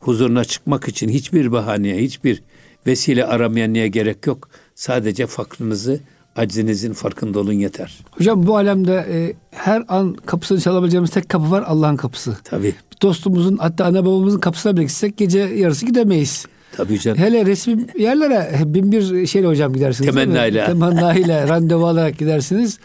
huzuruna 0.00 0.44
çıkmak 0.44 0.88
için 0.88 1.08
hiçbir 1.08 1.52
bahaneye, 1.52 2.02
hiçbir 2.02 2.42
vesile 2.86 3.26
aramaya 3.26 3.68
niye 3.68 3.88
gerek 3.88 4.26
yok. 4.26 4.48
Sadece 4.74 5.26
fakrınızı, 5.26 6.00
aczinizin 6.36 6.92
farkında 6.92 7.38
olun 7.40 7.52
yeter. 7.52 7.98
Hocam 8.10 8.46
bu 8.46 8.56
alemde 8.56 9.06
e, 9.10 9.32
her 9.50 9.82
an 9.88 10.14
kapısını 10.26 10.60
çalabileceğimiz 10.60 11.10
tek 11.10 11.28
kapı 11.28 11.50
var 11.50 11.64
Allah'ın 11.66 11.96
kapısı. 11.96 12.36
Tabii. 12.44 12.74
Dostumuzun 13.02 13.56
hatta 13.56 13.84
ana 13.84 14.06
babamızın 14.06 14.40
kapısına 14.40 14.76
bile 14.76 14.82
gitsek 14.82 15.16
gece 15.16 15.38
yarısı 15.38 15.86
gidemeyiz. 15.86 16.46
Tabii 16.76 17.00
canım. 17.00 17.18
Hele 17.18 17.46
resmi 17.46 17.86
yerlere 17.98 18.60
bin 18.64 18.92
bir 18.92 19.26
şeyle 19.26 19.46
hocam 19.46 19.72
gidersiniz. 19.72 20.14
Temenna 20.14 20.46
ile. 20.46 20.66
Temenna 20.66 21.14
ile 21.14 21.48
randevu 21.48 21.86
alarak 21.86 22.18
gidersiniz. 22.18 22.78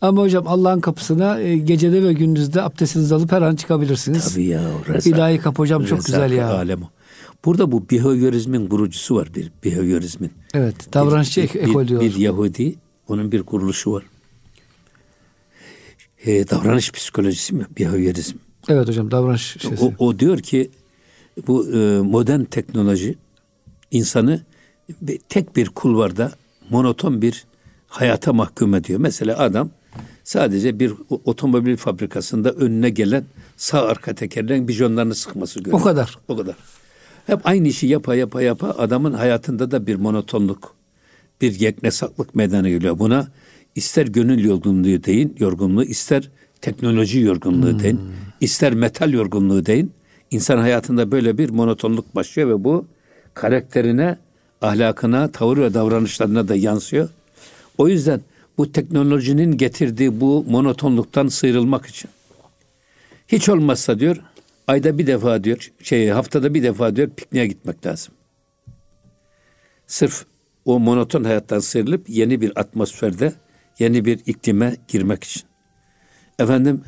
Ama 0.00 0.22
hocam 0.22 0.44
Allah'ın 0.46 0.80
kapısına 0.80 1.40
e, 1.40 1.56
gecede 1.56 2.02
ve 2.02 2.12
gündüzde 2.12 2.62
abdestinizi 2.62 3.14
alıp 3.14 3.32
her 3.32 3.42
an 3.42 3.56
çıkabilirsiniz. 3.56 4.34
Tabii 4.34 4.44
ya. 4.44 4.62
Rezak, 4.88 5.06
İlahi 5.06 5.38
kapı 5.38 5.62
hocam 5.62 5.84
çok 5.84 6.04
güzel 6.04 6.32
ya. 6.32 6.48
Alem 6.48 6.80
Burada 7.44 7.72
bu 7.72 7.90
behaviorizmin 7.90 8.68
kurucusu 8.68 9.16
var 9.16 9.28
bir 9.34 9.52
behaviorizmin. 9.64 10.32
Evet 10.54 10.94
davranışçı 10.94 11.42
bir, 11.42 11.60
ekol 11.60 11.88
diyor. 11.88 12.00
Bir 12.00 12.16
Yahudi 12.16 12.74
onun 13.08 13.32
bir 13.32 13.42
kuruluşu 13.42 13.92
var. 13.92 14.04
E, 16.26 16.48
davranış 16.48 16.92
psikolojisi 16.92 17.54
mi? 17.54 17.66
Behaviorizm. 17.78 18.36
Evet 18.68 18.88
hocam 18.88 19.10
davranış 19.10 19.56
şeysi. 19.60 19.84
O, 19.84 20.06
o 20.06 20.18
diyor 20.18 20.38
ki 20.38 20.70
bu 21.46 21.72
e, 21.72 22.00
modern 22.00 22.44
teknoloji 22.44 23.18
insanı 23.90 24.42
tek 25.28 25.56
bir 25.56 25.68
kulvarda 25.68 26.32
monoton 26.70 27.22
bir 27.22 27.44
hayata 27.86 28.32
mahkum 28.32 28.74
ediyor. 28.74 29.00
Mesela 29.00 29.38
adam 29.38 29.70
sadece 30.24 30.78
bir 30.78 30.92
otomobil 31.24 31.76
fabrikasında 31.76 32.50
önüne 32.50 32.90
gelen 32.90 33.24
sağ 33.56 33.82
arka 33.82 34.14
tekerlerin 34.14 34.68
bijonlarını 34.68 35.14
sıkması 35.14 35.60
görüyor. 35.60 35.80
O 35.80 35.84
kadar. 35.84 36.18
O 36.28 36.36
kadar. 36.36 36.56
Hep 37.26 37.46
aynı 37.46 37.68
işi 37.68 37.86
yapa 37.86 38.14
yapa 38.14 38.42
yapa 38.42 38.70
adamın 38.70 39.12
hayatında 39.12 39.70
da 39.70 39.86
bir 39.86 39.96
monotonluk, 39.96 40.74
bir 41.42 41.60
yeknesaklık 41.60 42.34
meydana 42.34 42.68
geliyor. 42.68 42.98
Buna 42.98 43.28
ister 43.74 44.06
gönül 44.06 44.44
yorgunluğu 44.44 45.04
deyin, 45.04 45.36
yorgunluğu, 45.38 45.84
ister 45.84 46.30
teknoloji 46.60 47.20
yorgunluğu 47.20 47.72
hmm. 47.72 47.78
deyin, 47.78 48.00
ister 48.40 48.74
metal 48.74 49.12
yorgunluğu 49.12 49.66
deyin. 49.66 49.92
İnsan 50.30 50.58
hayatında 50.58 51.10
böyle 51.10 51.38
bir 51.38 51.50
monotonluk 51.50 52.14
başlıyor 52.14 52.48
ve 52.48 52.64
bu 52.64 52.86
karakterine, 53.34 54.16
ahlakına, 54.62 55.28
tavır 55.28 55.58
ve 55.58 55.74
davranışlarına 55.74 56.48
da 56.48 56.54
yansıyor. 56.54 57.08
O 57.78 57.88
yüzden 57.88 58.20
bu 58.58 58.72
teknolojinin 58.72 59.56
getirdiği 59.56 60.20
bu 60.20 60.44
monotonluktan 60.48 61.28
sıyrılmak 61.28 61.86
için 61.86 62.10
hiç 63.28 63.48
olmazsa 63.48 63.98
diyor 63.98 64.16
ayda 64.66 64.98
bir 64.98 65.06
defa 65.06 65.44
diyor 65.44 65.70
şey 65.82 66.08
haftada 66.08 66.54
bir 66.54 66.62
defa 66.62 66.96
diyor 66.96 67.10
pikniğe 67.10 67.46
gitmek 67.46 67.86
lazım. 67.86 68.14
Sırf 69.86 70.24
o 70.64 70.80
monoton 70.80 71.24
hayattan 71.24 71.58
sıyrılıp 71.58 72.08
yeni 72.08 72.40
bir 72.40 72.60
atmosferde 72.60 73.32
yeni 73.78 74.04
bir 74.04 74.20
iklime 74.26 74.76
girmek 74.88 75.24
için. 75.24 75.42
Efendim 76.38 76.82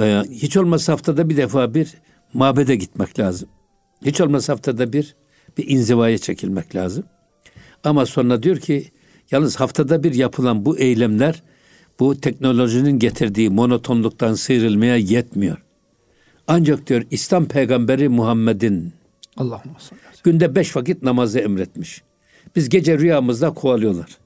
e, 0.00 0.22
hiç 0.30 0.56
olmazsa 0.56 0.92
haftada 0.92 1.28
bir 1.28 1.36
defa 1.36 1.74
bir 1.74 1.94
mabede 2.34 2.76
gitmek 2.76 3.18
lazım. 3.18 3.48
Hiç 4.04 4.20
olmazsa 4.20 4.52
haftada 4.52 4.92
bir 4.92 5.16
bir 5.58 5.68
inzivaya 5.68 6.18
çekilmek 6.18 6.76
lazım. 6.76 7.04
Ama 7.84 8.06
sonra 8.06 8.42
diyor 8.42 8.56
ki 8.56 8.90
yalnız 9.30 9.56
haftada 9.56 10.02
bir 10.02 10.14
yapılan 10.14 10.64
bu 10.64 10.78
eylemler 10.78 11.42
bu 12.00 12.20
teknolojinin 12.20 12.98
getirdiği 12.98 13.50
monotonluktan 13.50 14.34
sıyrılmaya 14.34 14.96
yetmiyor. 14.96 15.62
Ancak 16.46 16.86
diyor 16.86 17.02
İslam 17.10 17.48
peygamberi 17.48 18.08
Muhammed'in 18.08 18.92
Allah'ım 19.36 19.76
günde 20.24 20.54
beş 20.54 20.76
vakit 20.76 21.02
namazı 21.02 21.38
emretmiş. 21.38 22.02
Biz 22.56 22.68
gece 22.68 22.98
rüyamızda 22.98 23.50
kovalıyorlar. 23.50 24.18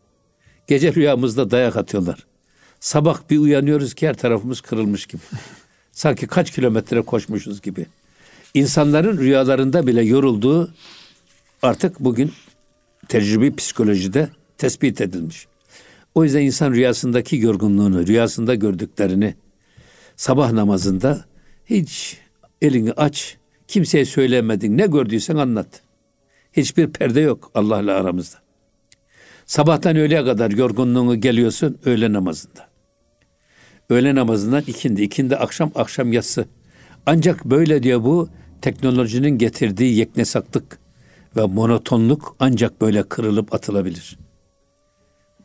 Gece 0.66 0.94
rüyamızda 0.94 1.50
dayak 1.50 1.76
atıyorlar. 1.76 2.26
Sabah 2.80 3.20
bir 3.30 3.38
uyanıyoruz 3.38 3.94
ki 3.94 4.08
her 4.08 4.14
tarafımız 4.14 4.60
kırılmış 4.60 5.06
gibi. 5.06 5.22
Sanki 5.92 6.26
kaç 6.26 6.50
kilometre 6.50 7.02
koşmuşuz 7.02 7.62
gibi. 7.62 7.86
İnsanların 8.54 9.18
rüyalarında 9.18 9.86
bile 9.86 10.02
yorulduğu 10.02 10.74
artık 11.62 12.00
bugün 12.00 12.32
tecrübi 13.08 13.56
psikolojide 13.56 14.28
tespit 14.58 15.00
edilmiş. 15.00 15.46
O 16.14 16.24
yüzden 16.24 16.42
insan 16.42 16.72
rüyasındaki 16.72 17.36
yorgunluğunu, 17.36 18.06
rüyasında 18.06 18.54
gördüklerini 18.54 19.34
sabah 20.16 20.52
namazında 20.52 21.24
hiç 21.66 22.18
elini 22.62 22.92
aç, 22.92 23.36
kimseye 23.68 24.04
söylemedin, 24.04 24.78
ne 24.78 24.86
gördüysen 24.86 25.36
anlat. 25.36 25.82
Hiçbir 26.56 26.86
perde 26.86 27.20
yok 27.20 27.50
Allah'la 27.54 27.94
aramızda. 27.94 28.36
Sabahtan 29.46 29.96
öğleye 29.96 30.24
kadar 30.24 30.50
yorgunluğunu 30.50 31.20
geliyorsun 31.20 31.78
öğle 31.84 32.12
namazında. 32.12 32.68
Öğle 33.90 34.14
namazından 34.14 34.62
ikindi, 34.66 35.02
ikindi 35.02 35.36
akşam, 35.36 35.72
akşam 35.74 36.12
yatsı. 36.12 36.46
Ancak 37.06 37.44
böyle 37.44 37.82
diyor 37.82 38.04
bu 38.04 38.28
teknolojinin 38.62 39.38
getirdiği 39.38 39.96
yeknesaklık 39.96 40.78
ve 41.36 41.46
monotonluk 41.46 42.36
ancak 42.40 42.80
böyle 42.80 43.02
kırılıp 43.02 43.54
atılabilir. 43.54 44.18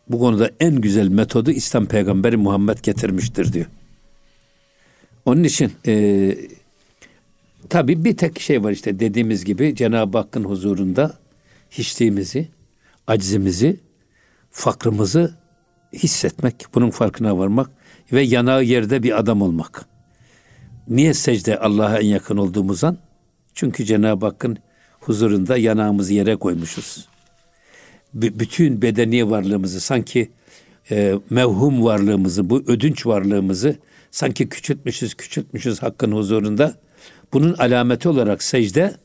Bu 0.10 0.20
konuda 0.20 0.52
en 0.60 0.76
güzel 0.76 1.08
metodu 1.08 1.52
İslam 1.52 1.86
peygamberi 1.86 2.38
Muhammed 2.38 2.78
getirmiştir 2.84 3.54
diyor. 3.54 3.66
Onun 5.26 5.44
için 5.44 5.72
e, 5.88 6.36
tabi 7.70 8.06
bir 8.06 8.18
tek 8.18 8.40
şey 8.40 8.64
var 8.64 8.72
işte 8.72 9.00
dediğimiz 9.00 9.46
gibi 9.46 9.76
Cenab-ı 9.76 10.18
Hakk'ın 10.18 10.44
huzurunda 10.44 11.18
hiçliğimizi, 11.72 12.48
acizimizi, 13.08 13.80
fakrımızı 14.52 15.36
hissetmek, 15.94 16.66
bunun 16.76 16.90
farkına 16.90 17.38
varmak 17.38 17.70
ve 18.12 18.22
yanağı 18.22 18.64
yerde 18.64 19.04
bir 19.04 19.20
adam 19.20 19.42
olmak. 19.42 19.86
Niye 20.88 21.14
secde 21.14 21.60
Allah'a 21.60 22.00
en 22.00 22.08
yakın 22.08 22.38
olduğumuz 22.38 22.84
an? 22.84 22.98
Çünkü 23.54 23.86
Cenab-ı 23.86 24.26
Hakk'ın 24.26 24.58
huzurunda 25.00 25.58
yanağımızı 25.58 26.14
yere 26.14 26.36
koymuşuz. 26.36 27.08
B- 28.14 28.40
bütün 28.40 28.82
bedeni 28.82 29.30
varlığımızı 29.30 29.80
sanki 29.80 30.32
e, 30.92 31.16
mevhum 31.30 31.84
varlığımızı, 31.84 32.50
bu 32.50 32.64
ödünç 32.68 33.06
varlığımızı 33.06 33.76
sanki 34.12 34.50
küçültmüşüz, 34.50 35.14
küçültmüşüz 35.14 35.82
Hakk'ın 35.84 36.12
huzurunda. 36.12 36.76
Bunun 37.34 37.54
alameti 37.54 38.10
olarak 38.10 38.44
secde 38.44 38.96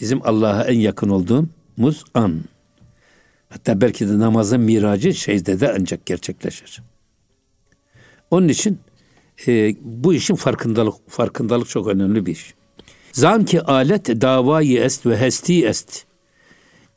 bizim 0.00 0.20
Allah'a 0.26 0.64
en 0.64 0.78
yakın 0.78 1.08
olduğumuz 1.08 2.04
an. 2.14 2.40
Hatta 3.48 3.80
belki 3.80 4.08
de 4.08 4.18
namazın 4.18 4.60
miracı 4.60 5.14
secdede 5.14 5.74
ancak 5.78 6.06
gerçekleşir. 6.06 6.82
Onun 8.30 8.48
için 8.48 8.78
e, 9.46 9.74
bu 9.82 10.14
işin 10.14 10.34
farkındalık 10.34 10.94
farkındalık 11.10 11.68
çok 11.68 11.86
önemli 11.86 12.26
bir 12.26 12.32
iş. 12.32 12.54
Zanki 13.12 13.62
alet 13.62 14.06
davayı 14.06 14.78
est 14.78 15.06
ve 15.06 15.16
hesti 15.16 15.66
est 15.66 16.04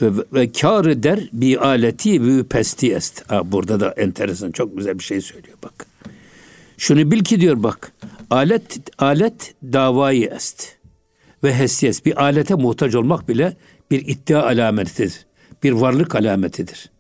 ve, 0.02 0.24
ve 0.34 0.52
kâr 0.52 1.04
der 1.04 1.30
bi 1.34 1.60
aleti 1.60 2.28
ve 2.28 2.44
pesti 2.44 2.94
est. 2.94 3.32
Ha, 3.32 3.52
burada 3.52 3.80
da 3.80 3.92
enteresan 3.92 4.52
çok 4.52 4.78
güzel 4.78 5.00
bir 5.00 5.04
şey 5.04 5.22
söylüyor 5.22 5.58
bak. 5.64 5.86
Şunu 6.78 7.12
bil 7.12 7.24
ki 7.24 7.42
diyor 7.42 7.64
bak. 7.64 7.92
Alet 8.30 8.80
alet 9.00 9.56
davayı 9.64 10.26
est 10.26 10.76
ve 11.44 11.56
hestiyes. 11.56 12.06
Bir 12.06 12.22
alete 12.22 12.56
muhtaç 12.56 12.96
olmak 12.96 13.30
bile 13.30 13.58
bir 13.92 14.08
iddia 14.08 14.44
alametidir. 14.44 15.26
Bir 15.64 15.72
varlık 15.72 16.16
alametidir. 16.16 16.92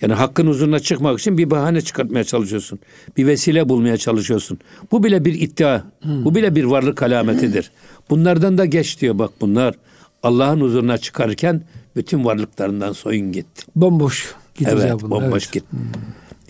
Yani 0.00 0.12
hakkın 0.12 0.46
huzuruna 0.46 0.78
çıkmak 0.78 1.20
için 1.20 1.38
bir 1.38 1.50
bahane 1.50 1.80
çıkartmaya 1.80 2.24
çalışıyorsun. 2.24 2.78
Bir 3.16 3.26
vesile 3.26 3.68
bulmaya 3.68 3.96
çalışıyorsun. 3.96 4.58
Bu 4.92 5.04
bile 5.04 5.24
bir 5.24 5.40
iddia. 5.40 5.82
Hmm. 6.02 6.24
Bu 6.24 6.34
bile 6.34 6.54
bir 6.54 6.64
varlık 6.64 7.02
alametidir. 7.02 7.70
Bunlardan 8.10 8.58
da 8.58 8.64
geç 8.64 9.00
diyor 9.00 9.18
bak 9.18 9.30
bunlar. 9.40 9.74
Allah'ın 10.22 10.60
huzuruna 10.60 10.98
çıkarken 10.98 11.62
bütün 11.96 12.24
varlıklarından 12.24 12.92
soyun 12.92 13.32
gitti. 13.32 13.66
Bomboş 13.76 14.34
gideceğim 14.54 14.82
evet, 14.82 15.02
bunlar. 15.02 15.10
Bomboş 15.10 15.44
evet. 15.44 15.52
git. 15.52 15.64
Hmm. 15.70 15.80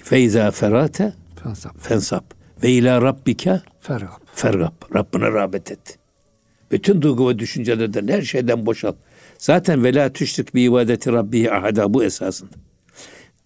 Feyza 0.02 0.50
ferate 0.50 1.12
fensap. 1.42 1.82
fensap. 1.82 2.35
Ve 2.62 2.70
ila 2.70 3.02
rabbike 3.02 3.60
fergab. 3.80 4.20
Fergab. 4.34 4.94
Rabbine 4.94 5.32
rağbet 5.32 5.70
et. 5.70 5.98
Bütün 6.70 7.02
duygu 7.02 7.28
ve 7.28 7.38
düşüncelerden 7.38 8.08
her 8.08 8.22
şeyden 8.22 8.66
boşal. 8.66 8.92
Zaten 9.38 9.84
vela 9.84 10.12
tüşrik 10.12 10.54
bi 10.54 10.62
ibadeti 10.62 11.12
rabbihi 11.12 11.52
ahada 11.52 11.94
bu 11.94 12.04
esasında 12.04 12.56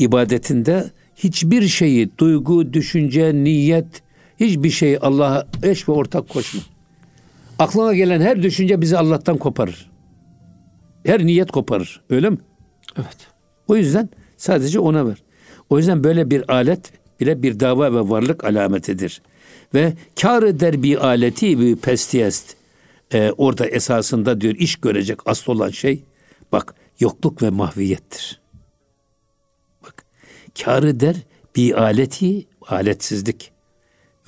ibadetinde 0.01 0.90
hiçbir 1.16 1.62
şeyi, 1.62 2.18
duygu, 2.18 2.73
düşünce, 2.73 3.35
niyet, 3.35 4.03
hiçbir 4.40 4.70
şeyi 4.70 4.99
Allah'a 4.99 5.46
eş 5.62 5.88
ve 5.88 5.92
ortak 5.92 6.29
koşma. 6.29 6.61
Aklına 7.59 7.94
gelen 7.94 8.20
her 8.20 8.42
düşünce 8.42 8.81
bizi 8.81 8.99
Allah'tan 8.99 9.37
koparır. 9.37 9.90
Her 11.07 11.27
niyet 11.27 11.51
koparır. 11.51 12.01
Öyle 12.11 12.31
mi? 12.31 12.38
Evet. 12.96 13.16
O 13.68 13.77
yüzden 13.77 14.09
sadece 14.37 14.81
ona 14.81 15.07
ver. 15.07 15.23
O 15.70 15.79
yüzden 15.79 16.05
böyle 16.05 16.31
bir 16.31 16.53
alet 16.53 16.92
bile 17.20 17.42
bir 17.42 17.61
dava 17.61 17.92
ve 17.92 18.11
varlık 18.11 18.44
alametidir. 18.44 19.22
Ve 19.74 19.92
kar 20.20 20.42
eder 20.42 20.83
bir 20.83 21.06
aleti 21.06 21.61
bir 21.61 21.76
pestiyest. 21.76 22.56
Ee, 23.12 23.33
orada 23.37 23.66
esasında 23.66 24.40
diyor 24.40 24.54
iş 24.54 24.76
görecek 24.76 25.18
asıl 25.26 25.52
olan 25.52 25.70
şey 25.70 26.04
bak 26.52 26.74
yokluk 27.00 27.42
ve 27.42 27.50
mahviyettir 27.50 28.40
kârı 30.54 31.00
der 31.00 31.16
bir 31.56 31.83
aleti 31.83 32.46
aletsizlik 32.68 33.52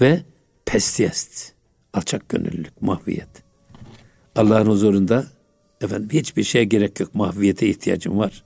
ve 0.01 0.23
pestiyest 0.65 1.53
alçak 1.93 2.29
gönüllülük, 2.29 2.83
mahviyet. 2.83 3.29
Allah'ın 4.37 4.67
huzurunda 4.67 5.27
efendim 5.81 6.09
hiçbir 6.13 6.43
şeye 6.43 6.65
gerek 6.65 7.01
yok. 7.01 7.15
Mahviyete 7.15 7.69
ihtiyacım 7.69 8.19
var. 8.19 8.45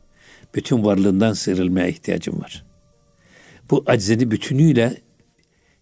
Bütün 0.55 0.85
varlığından 0.85 1.33
sıyrılmaya 1.33 1.87
ihtiyacım 1.87 2.41
var. 2.41 2.66
Bu 3.71 3.85
aczini 3.87 4.31
bütünüyle 4.31 4.97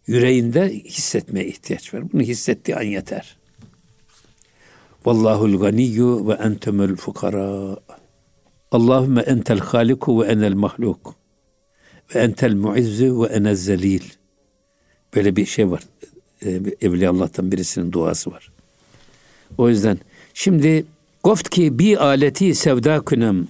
yüreğinde 0.07 0.69
hissetmeye 0.69 1.47
ihtiyaç 1.47 1.95
var. 1.95 2.13
Bunu 2.13 2.23
hissettiği 2.23 2.77
an 2.77 2.83
yeter. 2.83 3.37
Vallahul 5.05 5.59
ganiyyu 5.59 6.29
ve 6.29 6.33
entemel 6.33 6.97
fukara. 6.97 7.77
Allahümme 8.71 9.21
entel 9.21 9.59
haliku 9.59 10.23
ve 10.23 10.27
enel 10.27 10.55
mahluk 10.55 11.15
ve 12.15 12.19
entel 12.19 12.55
muizzu 12.55 13.23
ve 13.23 13.27
enez 13.27 13.65
zelil. 13.65 14.03
Böyle 15.15 15.37
bir 15.37 15.47
şey 15.47 15.71
var. 15.71 15.83
Ee, 16.43 16.61
Evliya 16.81 17.11
Allah'tan 17.11 17.53
birisinin 17.53 17.93
duası 17.93 18.31
var. 18.31 18.51
O 19.59 19.69
yüzden 19.69 19.99
şimdi 20.35 20.85
goft 21.25 21.49
ki 21.49 21.79
bir 21.79 22.05
aleti 22.05 22.55
sevda 22.55 23.05
künem 23.05 23.49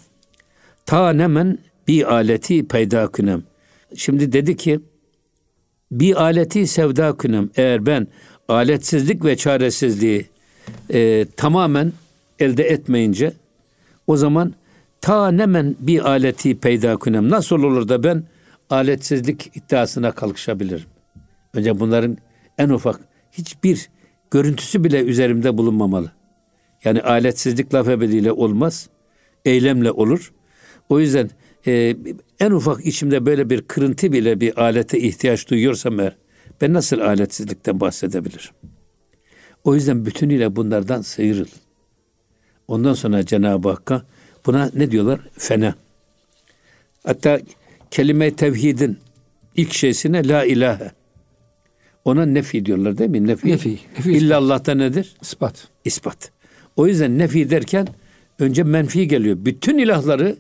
ta 0.87 1.13
nemen 1.13 1.59
bir 1.89 2.13
aleti 2.15 2.69
peyda 2.69 3.13
künem. 3.13 3.43
Şimdi 3.97 4.33
dedi 4.33 4.57
ki 4.57 4.81
bir 5.91 6.23
aleti 6.23 6.67
sevda 6.67 7.17
künem 7.17 7.51
eğer 7.57 7.87
ben 7.87 8.07
aletsizlik 8.49 9.25
ve 9.25 9.37
çaresizliği 9.37 10.27
e, 10.91 11.27
tamamen 11.37 11.93
elde 12.39 12.65
etmeyince 12.65 13.33
o 14.07 14.17
zaman 14.17 14.55
Ta 15.05 15.31
nemen 15.31 15.77
bir 15.81 16.11
aleti 16.11 16.59
peyda 16.59 16.97
kunem. 16.97 17.31
Nasıl 17.31 17.63
olur 17.63 17.89
da 17.89 18.03
ben 18.03 18.25
aletsizlik 18.71 19.51
iddiasına 19.57 20.13
kalkışabilirim? 20.13 20.87
Önce 21.55 21.81
bunların 21.81 22.19
en 22.59 22.69
ufak 22.69 23.01
hiçbir 23.33 23.91
görüntüsü 24.31 24.85
bile 24.85 25.05
üzerimde 25.05 25.59
bulunmamalı. 25.59 26.13
Yani 26.85 27.03
aletsizlik 27.03 27.75
laf 27.75 27.89
ebediyle 27.89 28.33
olmaz. 28.33 28.89
Eylemle 29.45 29.91
olur. 29.91 30.33
O 30.89 31.01
yüzden 31.01 31.31
e, 31.67 31.97
en 32.41 32.51
ufak 32.51 32.87
içimde 32.87 33.27
böyle 33.27 33.51
bir 33.51 33.63
kırıntı 33.63 34.13
bile 34.13 34.41
bir 34.41 34.63
alete 34.63 34.99
ihtiyaç 34.99 35.51
duyuyorsam 35.51 36.01
eğer 36.01 36.17
ben 36.61 36.73
nasıl 36.73 37.01
aletsizlikten 37.01 37.81
bahsedebilirim? 37.81 38.51
O 39.65 39.75
yüzden 39.75 40.07
bütünüyle 40.07 40.57
bunlardan 40.57 41.03
sıyrıl. 41.03 41.47
Ondan 42.69 42.95
sonra 42.95 43.27
Cenab-ı 43.27 43.69
Hakk'a 43.69 44.07
buna 44.47 44.71
ne 44.75 44.91
diyorlar? 44.91 45.21
Fena. 45.39 45.75
Hatta 47.07 47.41
kelime 47.91 48.35
tevhidin 48.35 48.99
ilk 49.57 49.73
şeysine 49.73 50.29
la 50.29 50.45
ilahe. 50.45 50.91
Ona 52.05 52.27
nefi 52.27 52.67
diyorlar 52.67 52.99
değil 52.99 53.11
mi? 53.11 53.27
Nefi. 53.27 53.49
Nefi. 53.49 53.79
nefi 53.99 54.13
İlla 54.13 54.37
Allah'ta 54.37 54.75
nedir? 54.75 55.17
İspat. 55.23 55.69
İspat. 55.85 56.31
O 56.77 56.87
yüzden 56.87 57.19
nefi 57.19 57.51
derken 57.51 57.89
önce 58.39 58.63
menfi 58.63 59.09
geliyor. 59.09 59.37
Bütün 59.41 59.79
ilahları 59.79 60.37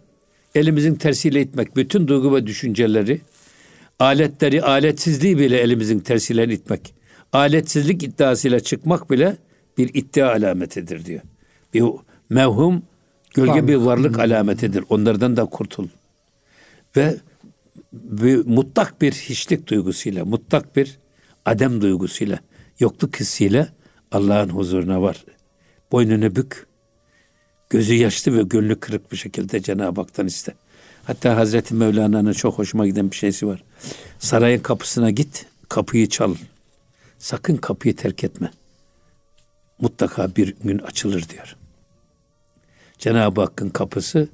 elimizin 0.54 0.94
tersiyle 0.94 1.42
itmek, 1.42 1.76
bütün 1.76 2.08
duygu 2.08 2.34
ve 2.34 2.46
düşünceleri, 2.46 3.20
aletleri, 3.98 4.62
aletsizliği 4.62 5.38
bile 5.38 5.58
elimizin 5.58 5.98
tersiyle 5.98 6.54
itmek. 6.54 6.94
Aletsizlik 7.32 8.02
iddiasıyla 8.02 8.60
çıkmak 8.60 9.10
bile 9.10 9.36
bir 9.78 9.94
iddia 9.94 10.32
alametidir 10.32 11.04
diyor. 11.04 11.20
Bir 11.74 11.84
mevhum, 12.30 12.82
gölge 13.34 13.68
bir 13.68 13.74
varlık 13.74 14.18
alametidir. 14.18 14.84
Onlardan 14.88 15.36
da 15.36 15.44
kurtul. 15.44 15.88
Ve 16.96 17.16
bir, 17.92 18.46
mutlak 18.46 19.02
bir 19.02 19.12
hiçlik 19.12 19.66
duygusuyla, 19.66 20.24
mutlak 20.24 20.76
bir 20.76 20.98
adem 21.44 21.80
duygusuyla, 21.80 22.38
yokluk 22.80 23.20
hissiyle 23.20 23.68
Allah'ın 24.12 24.48
huzuruna 24.48 25.02
var. 25.02 25.24
Boynunu 25.92 26.36
bük, 26.36 26.66
gözü 27.74 27.94
yaşlı 27.94 28.38
ve 28.38 28.42
gönlü 28.42 28.80
kırık 28.80 29.12
bir 29.12 29.16
şekilde 29.16 29.62
Cenab-ı 29.62 30.00
Hak'tan 30.00 30.26
iste. 30.26 30.54
Hatta 31.04 31.36
Hazreti 31.36 31.74
Mevlana'nın 31.74 32.32
çok 32.32 32.58
hoşuma 32.58 32.86
giden 32.86 33.10
bir 33.10 33.16
şeysi 33.16 33.46
var. 33.46 33.64
Sarayın 34.18 34.60
kapısına 34.60 35.10
git, 35.10 35.46
kapıyı 35.68 36.08
çal. 36.08 36.34
Sakın 37.18 37.56
kapıyı 37.56 37.96
terk 37.96 38.24
etme. 38.24 38.50
Mutlaka 39.80 40.36
bir 40.36 40.56
gün 40.56 40.78
açılır 40.78 41.28
diyor. 41.28 41.56
Cenab-ı 42.98 43.40
Hakk'ın 43.40 43.70
kapısı 43.70 44.28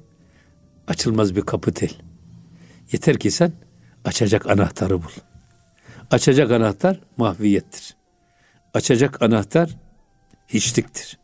açılmaz 0.87 1.35
bir 1.35 1.41
kapı 1.41 1.75
değil. 1.75 1.97
Yeter 2.91 3.19
ki 3.19 3.31
sen 3.31 3.51
açacak 4.05 4.49
anahtarı 4.49 5.03
bul. 5.03 5.11
Açacak 6.11 6.51
anahtar 6.51 6.99
mahviyettir. 7.17 7.95
Açacak 8.73 9.21
anahtar 9.21 9.77
hiçliktir. 10.47 11.20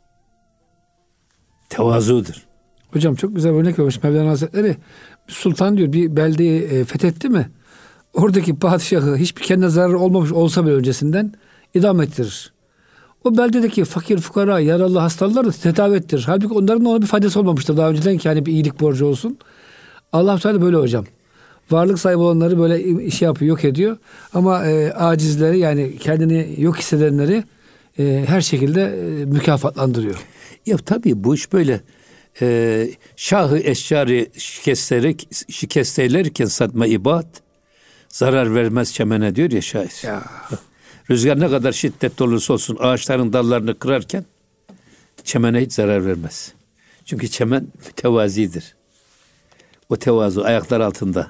Tevazudur. 1.69 2.45
Hocam 2.93 3.15
çok 3.15 3.35
güzel 3.35 3.51
örnek 3.53 3.79
vermiş 3.79 4.03
Mevlana 4.03 4.29
Hazretleri. 4.29 4.77
Sultan 5.27 5.77
diyor 5.77 5.93
bir 5.93 6.15
beldeyi 6.15 6.61
e, 6.61 6.85
fethetti 6.85 7.29
mi? 7.29 7.49
Oradaki 8.13 8.55
padişahı 8.55 9.15
hiçbir 9.15 9.41
kendine 9.41 9.69
zarar 9.69 9.93
olmamış 9.93 10.31
olsa 10.31 10.65
bile 10.65 10.73
öncesinden 10.73 11.33
idam 11.73 12.01
ettirir. 12.01 12.53
O 13.23 13.37
beldedeki 13.37 13.85
fakir 13.85 14.17
fukara, 14.17 14.59
yaralı 14.59 14.99
hastaları 14.99 15.51
tedavi 15.51 15.95
ettirir. 15.95 16.23
Halbuki 16.25 16.53
onların 16.53 16.85
ona 16.85 17.01
bir 17.01 17.07
faydası 17.07 17.39
olmamıştır 17.39 17.77
daha 17.77 17.89
önceden 17.89 18.17
ki 18.17 18.29
hani 18.29 18.45
bir 18.45 18.51
iyilik 18.51 18.79
borcu 18.79 19.05
olsun. 19.05 19.37
Allah 20.13 20.39
Teala 20.39 20.61
böyle 20.61 20.77
hocam. 20.77 21.05
Varlık 21.71 21.99
sahibi 21.99 22.19
olanları 22.19 22.59
böyle 22.59 22.83
iş 22.83 23.21
yapıyor, 23.21 23.49
yok 23.49 23.65
ediyor. 23.65 23.97
Ama 24.33 24.65
e, 24.65 24.93
acizleri 24.93 25.59
yani 25.59 25.97
kendini 25.97 26.55
yok 26.57 26.77
hissedenleri 26.77 27.43
e, 27.99 28.23
her 28.27 28.41
şekilde 28.41 28.81
e, 28.81 29.25
mükafatlandırıyor. 29.25 30.25
Ya 30.65 30.77
tabii 30.77 31.23
bu 31.23 31.35
iş 31.35 31.53
böyle 31.53 31.81
e, 32.41 32.89
şahı 33.15 33.57
eşcarı 33.57 34.27
şikestelerek, 34.37 35.29
şikestelerken 35.49 36.45
satma 36.45 36.87
ibad 36.87 37.27
zarar 38.09 38.55
vermez 38.55 38.93
çemene 38.93 39.35
diyor 39.35 39.51
ya 39.51 39.61
şair. 39.61 40.03
Ya. 40.03 40.23
Rüzgar 41.09 41.39
ne 41.39 41.49
kadar 41.49 41.71
şiddetli 41.71 42.23
olursa 42.23 42.53
olsun 42.53 42.77
ağaçların 42.79 43.33
dallarını 43.33 43.79
kırarken 43.79 44.25
çemene 45.23 45.61
hiç 45.61 45.73
zarar 45.73 46.05
vermez. 46.05 46.53
Çünkü 47.05 47.27
çemen 47.27 47.67
mütevazidir. 47.85 48.75
O 49.89 49.97
tevazu 49.97 50.41
ayaklar 50.41 50.79
altında 50.79 51.27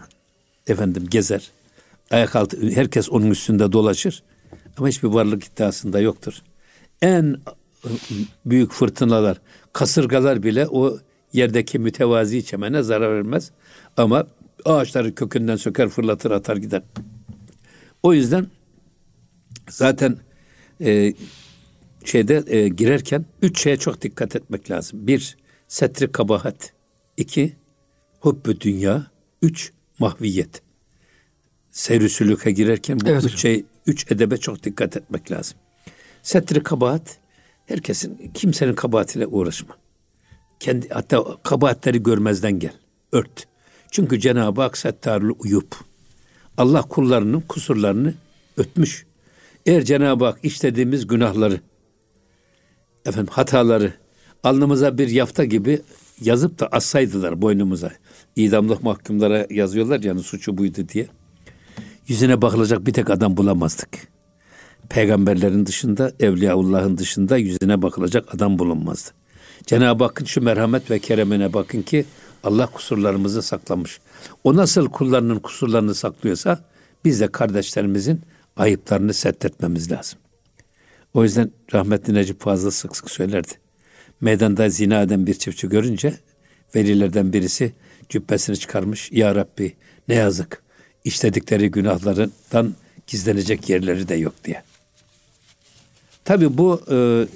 efendim 0.67 1.07
gezer. 1.09 1.51
Ayak 2.11 2.35
altı 2.35 2.69
herkes 2.69 3.09
onun 3.09 3.31
üstünde 3.31 3.71
dolaşır. 3.71 4.23
Ama 4.77 4.87
hiçbir 4.87 5.07
varlık 5.07 5.43
iddiasında 5.43 5.99
yoktur. 5.99 6.41
En 7.01 7.37
büyük 8.45 8.71
fırtınalar, 8.71 9.41
kasırgalar 9.73 10.43
bile 10.43 10.67
o 10.67 10.99
yerdeki 11.33 11.79
mütevazi 11.79 12.45
çemene 12.45 12.83
zarar 12.83 13.15
vermez. 13.15 13.51
Ama 13.97 14.27
ağaçları 14.65 15.15
kökünden 15.15 15.55
söker, 15.55 15.89
fırlatır, 15.89 16.31
atar 16.31 16.57
gider. 16.57 16.81
O 18.03 18.13
yüzden 18.13 18.47
zaten 19.69 20.17
e, 20.81 21.13
şeyde 22.05 22.43
e, 22.47 22.67
girerken 22.67 23.25
üç 23.41 23.61
şeye 23.61 23.77
çok 23.77 24.01
dikkat 24.01 24.35
etmek 24.35 24.71
lazım. 24.71 25.07
Bir, 25.07 25.37
setri 25.67 26.11
kabahat. 26.11 26.73
iki 27.17 27.55
hubbü 28.19 28.61
dünya. 28.61 29.07
Üç, 29.41 29.71
mahviyet. 29.99 30.61
Seyr 31.71 32.07
sülüke 32.07 32.51
girerken 32.51 32.99
bu 32.99 33.09
evet, 33.09 33.23
üç 33.23 33.39
şey, 33.39 33.65
üç 33.85 34.11
edebe 34.11 34.37
çok 34.37 34.63
dikkat 34.63 34.97
etmek 34.97 35.31
lazım. 35.31 35.57
Setri 36.27 36.63
kabahat, 36.63 37.17
herkesin, 37.65 38.31
kimsenin 38.33 38.73
kabahatiyle 38.73 39.27
uğraşma. 39.27 39.77
Kendi, 40.59 40.89
hatta 40.89 41.23
kabahatleri 41.43 42.03
görmezden 42.03 42.59
gel. 42.59 42.73
Ört. 43.11 43.47
Çünkü 43.91 44.19
Cenab-ı 44.19 44.61
Hak 44.61 44.77
settarlı 44.77 45.31
uyup. 45.31 45.75
Allah 46.57 46.81
kullarının 46.81 47.41
kusurlarını 47.41 48.13
ötmüş. 48.57 49.05
Eğer 49.65 49.83
Cenab-ı 49.83 50.25
Hak 50.25 50.39
işlediğimiz 50.43 51.07
günahları, 51.07 51.61
efendim 53.05 53.33
hataları 53.33 53.93
alnımıza 54.43 54.97
bir 54.97 55.09
yafta 55.09 55.45
gibi 55.45 55.81
yazıp 56.21 56.59
da 56.59 56.67
assaydılar 56.67 57.41
boynumuza. 57.41 57.91
İdamlık 58.35 58.83
mahkumlara 58.83 59.47
yazıyorlar 59.49 59.99
yani 59.99 60.23
suçu 60.23 60.57
buydu 60.57 60.89
diye. 60.89 61.07
Yüzüne 62.07 62.41
bakılacak 62.41 62.85
bir 62.85 62.93
tek 62.93 63.09
adam 63.09 63.37
bulamazdık. 63.37 64.16
Peygamberlerin 64.89 65.65
dışında, 65.65 66.11
Evliyaullah'ın 66.19 66.97
dışında 66.97 67.37
yüzüne 67.37 67.81
bakılacak 67.81 68.35
adam 68.35 68.59
bulunmazdı. 68.59 69.09
Cenab-ı 69.65 70.03
Hakk'ın 70.03 70.25
şu 70.25 70.41
merhamet 70.41 70.91
ve 70.91 70.99
keremine 70.99 71.53
bakın 71.53 71.81
ki 71.81 72.05
Allah 72.43 72.67
kusurlarımızı 72.67 73.41
saklamış. 73.41 73.99
O 74.43 74.55
nasıl 74.55 74.89
kullarının 74.89 75.39
kusurlarını 75.39 75.95
saklıyorsa 75.95 76.63
biz 77.05 77.19
de 77.19 77.27
kardeşlerimizin 77.27 78.21
ayıplarını 78.57 79.13
settetmemiz 79.13 79.91
lazım. 79.91 80.19
O 81.13 81.23
yüzden 81.23 81.51
rahmetli 81.73 82.13
Necip 82.13 82.41
Fazıl 82.41 82.71
sık 82.71 82.97
sık 82.97 83.11
söylerdi. 83.11 83.51
Meydanda 84.21 84.69
zina 84.69 85.01
eden 85.01 85.27
bir 85.27 85.33
çiftçi 85.33 85.69
görünce 85.69 86.13
velilerden 86.75 87.33
birisi 87.33 87.73
cübbesini 88.09 88.57
çıkarmış. 88.57 89.11
Ya 89.11 89.35
Rabbi 89.35 89.75
ne 90.07 90.15
yazık 90.15 90.63
işledikleri 91.03 91.71
günahlarından 91.71 92.75
gizlenecek 93.07 93.69
yerleri 93.69 94.07
de 94.07 94.15
yok 94.15 94.33
diye. 94.43 94.63
Tabi 96.27 96.57
bu 96.57 96.81
e, 96.91 97.27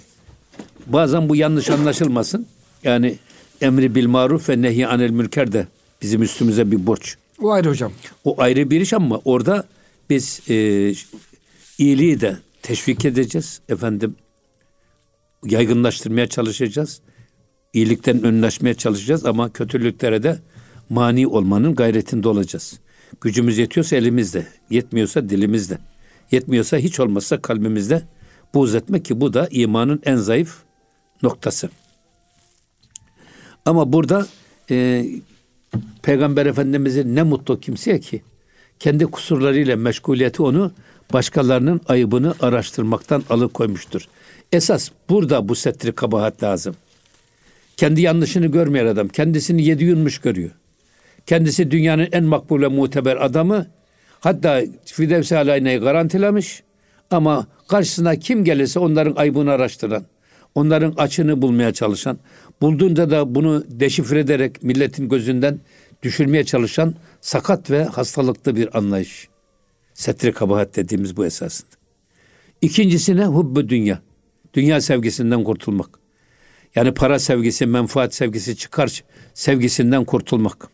bazen 0.88 1.30
bu 1.30 1.36
yanlış 1.36 1.70
anlaşılmasın. 1.70 2.48
Yani 2.84 3.18
emri 3.62 3.96
bil 3.96 4.08
maruf 4.08 4.50
ve 4.50 4.62
nehi 4.62 4.88
anil 4.88 5.10
mülker 5.10 5.52
de 5.52 5.68
bizim 6.02 6.22
üstümüze 6.22 6.72
bir 6.72 6.88
borç. 6.88 7.16
O 7.42 7.52
ayrı 7.52 7.70
hocam. 7.70 7.92
O 8.24 8.42
ayrı 8.42 8.70
bir 8.70 8.82
iş 8.82 8.94
ama 8.94 9.22
orada 9.26 9.64
biz 10.10 10.42
e, 10.50 10.56
iyiliği 11.78 12.22
de 12.22 12.38
teşvik 12.62 13.06
edeceğiz. 13.06 13.62
Efendim 13.70 14.16
yaygınlaştırmaya 15.46 16.28
çalışacağız. 16.28 17.02
İyilikten 17.74 18.24
önlaşmaya 18.24 18.74
çalışacağız 18.74 19.26
ama 19.26 19.54
kötülüklere 19.54 20.24
de 20.24 20.40
mani 20.90 21.28
olmanın 21.28 21.76
gayretinde 21.76 22.30
olacağız. 22.30 22.80
Gücümüz 23.22 23.58
yetiyorsa 23.58 23.96
elimizde, 23.96 24.48
yetmiyorsa 24.70 25.30
dilimizde, 25.30 25.78
yetmiyorsa 26.32 26.78
hiç 26.78 27.00
olmazsa 27.00 27.42
kalbimizde 27.42 28.04
buğz 28.54 28.76
etmek 28.76 29.06
ki 29.06 29.22
bu 29.22 29.34
da 29.34 29.48
imanın 29.52 30.02
en 30.06 30.16
zayıf 30.16 30.58
noktası. 31.24 31.70
Ama 33.66 33.94
burada 33.94 34.28
e, 34.72 35.06
Peygamber 36.02 36.46
Efendimiz'in 36.46 37.16
ne 37.16 37.24
mutlu 37.24 37.60
kimseye 37.60 38.00
ki 38.00 38.22
kendi 38.80 39.06
kusurlarıyla 39.06 39.76
meşguliyeti 39.76 40.44
onu 40.44 40.72
başkalarının 41.14 41.82
ayıbını 41.88 42.36
araştırmaktan 42.40 43.24
alıkoymuştur. 43.30 44.08
Esas 44.52 44.90
burada 45.10 45.50
bu 45.50 45.56
setri 45.56 45.92
kabahat 45.92 46.44
lazım. 46.44 46.76
Kendi 47.78 48.02
yanlışını 48.02 48.48
görmeyen 48.48 48.86
adam. 48.86 49.08
Kendisini 49.08 49.64
yedi 49.64 49.84
yunmuş 49.84 50.18
görüyor. 50.18 50.52
Kendisi 51.26 51.72
dünyanın 51.72 52.08
en 52.12 52.24
makbule 52.24 52.68
muteber 52.68 53.26
adamı. 53.26 53.68
Hatta 54.20 54.62
Firdevs 54.86 55.32
Aleyhine'yi 55.32 55.78
garantilemiş. 55.78 56.64
Ama 57.12 57.48
karşısına 57.68 58.16
kim 58.16 58.44
gelirse 58.44 58.80
onların 58.80 59.16
aybını 59.16 59.52
araştıran, 59.52 60.06
onların 60.56 60.94
açını 60.98 61.42
bulmaya 61.42 61.74
çalışan, 61.74 62.20
bulduğunda 62.62 63.10
da 63.10 63.36
bunu 63.36 63.64
deşifre 63.68 64.20
ederek 64.20 64.64
milletin 64.64 65.10
gözünden 65.10 65.60
düşürmeye 66.04 66.44
çalışan 66.44 66.96
sakat 67.22 67.72
ve 67.72 67.84
hastalıklı 67.84 68.56
bir 68.56 68.78
anlayış. 68.78 69.28
Setri 69.94 70.32
kabahat 70.32 70.76
dediğimiz 70.76 71.18
bu 71.18 71.26
esasında. 71.26 71.72
İkincisine 72.62 73.26
hubbu 73.26 73.70
dünya. 73.70 74.02
Dünya 74.54 74.82
sevgisinden 74.82 75.44
kurtulmak. 75.44 75.90
Yani 76.76 76.94
para 76.94 77.20
sevgisi, 77.20 77.66
menfaat 77.66 78.16
sevgisi, 78.16 78.58
çıkar 78.58 79.04
sevgisinden 79.34 80.06
kurtulmak. 80.06 80.68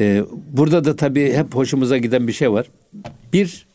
Ee, 0.00 0.24
burada 0.52 0.84
da 0.84 0.96
tabii 0.96 1.32
hep 1.32 1.54
hoşumuza 1.54 1.98
giden 1.98 2.28
bir 2.28 2.32
şey 2.32 2.52
var. 2.52 2.70
Bir, 3.32 3.66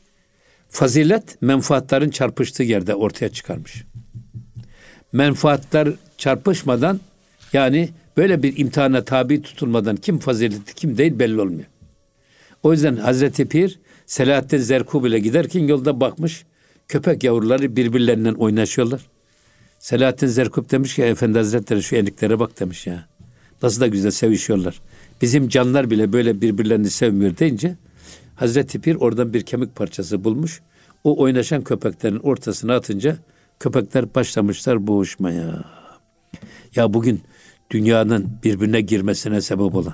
fazilet 0.70 1.42
menfaatların 1.42 2.10
çarpıştığı 2.10 2.64
yerde 2.64 2.96
ortaya 2.96 3.30
çıkarmış. 3.30 3.84
Menfaatler 5.14 5.90
çarpışmadan 6.18 7.00
yani 7.54 7.90
böyle 8.18 8.44
bir 8.44 8.58
imtihana 8.58 9.04
tabi 9.04 9.42
tutulmadan 9.42 9.96
kim 9.96 10.20
faziletli 10.20 10.74
kim 10.74 10.98
değil 10.98 11.20
belli 11.20 11.42
olmuyor. 11.42 11.68
O 12.64 12.74
yüzden 12.74 12.96
Hazreti 12.96 13.46
Pir 13.46 13.80
Selahattin 14.06 14.58
Zerkub 14.58 15.06
ile 15.06 15.20
giderken 15.20 15.68
yolda 15.68 16.00
bakmış 16.00 16.46
köpek 16.88 17.24
yavruları 17.24 17.76
birbirlerinden 17.76 18.34
oynaşıyorlar. 18.34 19.02
Selahattin 19.80 20.28
Zerkub 20.28 20.72
demiş 20.72 20.96
ki 20.96 21.04
Efendi 21.04 21.38
Hazretleri 21.38 21.84
şu 21.84 21.96
eniklere 21.96 22.40
bak 22.40 22.60
demiş 22.60 22.88
ya. 22.88 23.08
Nasıl 23.64 23.82
da 23.82 23.88
güzel 23.88 24.12
sevişiyorlar. 24.12 24.82
Bizim 25.22 25.50
canlar 25.50 25.90
bile 25.90 26.14
böyle 26.14 26.42
birbirlerini 26.42 26.90
sevmiyor 26.90 27.38
deyince 27.38 27.76
Hazreti 28.38 28.82
Pir 28.82 28.96
oradan 28.96 29.34
bir 29.34 29.42
kemik 29.42 29.76
parçası 29.76 30.24
bulmuş. 30.24 30.62
O 31.04 31.22
oynaşan 31.22 31.64
köpeklerin 31.64 32.20
ortasına 32.20 32.76
atınca 32.76 33.18
köpekler 33.60 34.16
başlamışlar 34.16 34.88
boğuşmaya. 34.88 35.64
Ya 36.76 36.94
bugün 36.94 37.22
dünyanın 37.72 38.30
birbirine 38.44 38.82
girmesine 38.82 39.42
sebep 39.42 39.76
olan. 39.76 39.94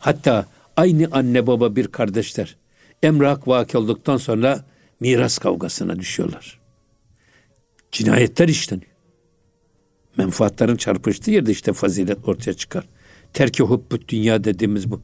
Hatta 0.00 0.46
aynı 0.76 1.08
anne 1.12 1.46
baba 1.46 1.76
bir 1.76 1.86
kardeşler 1.86 2.56
emrak 3.02 3.48
vaki 3.48 3.78
olduktan 3.78 4.16
sonra 4.16 4.64
miras 5.00 5.38
kavgasına 5.38 5.98
düşüyorlar. 5.98 6.60
Cinayetler 7.92 8.48
işleniyor. 8.48 8.90
Menfaatlerin 10.16 10.76
çarpıştığı 10.76 11.30
yerde 11.30 11.50
işte 11.50 11.72
fazilet 11.72 12.28
ortaya 12.28 12.54
çıkar. 12.54 12.88
Terki 13.32 13.62
hubbut 13.62 14.08
dünya 14.08 14.44
dediğimiz 14.44 14.90
bu. 14.90 15.00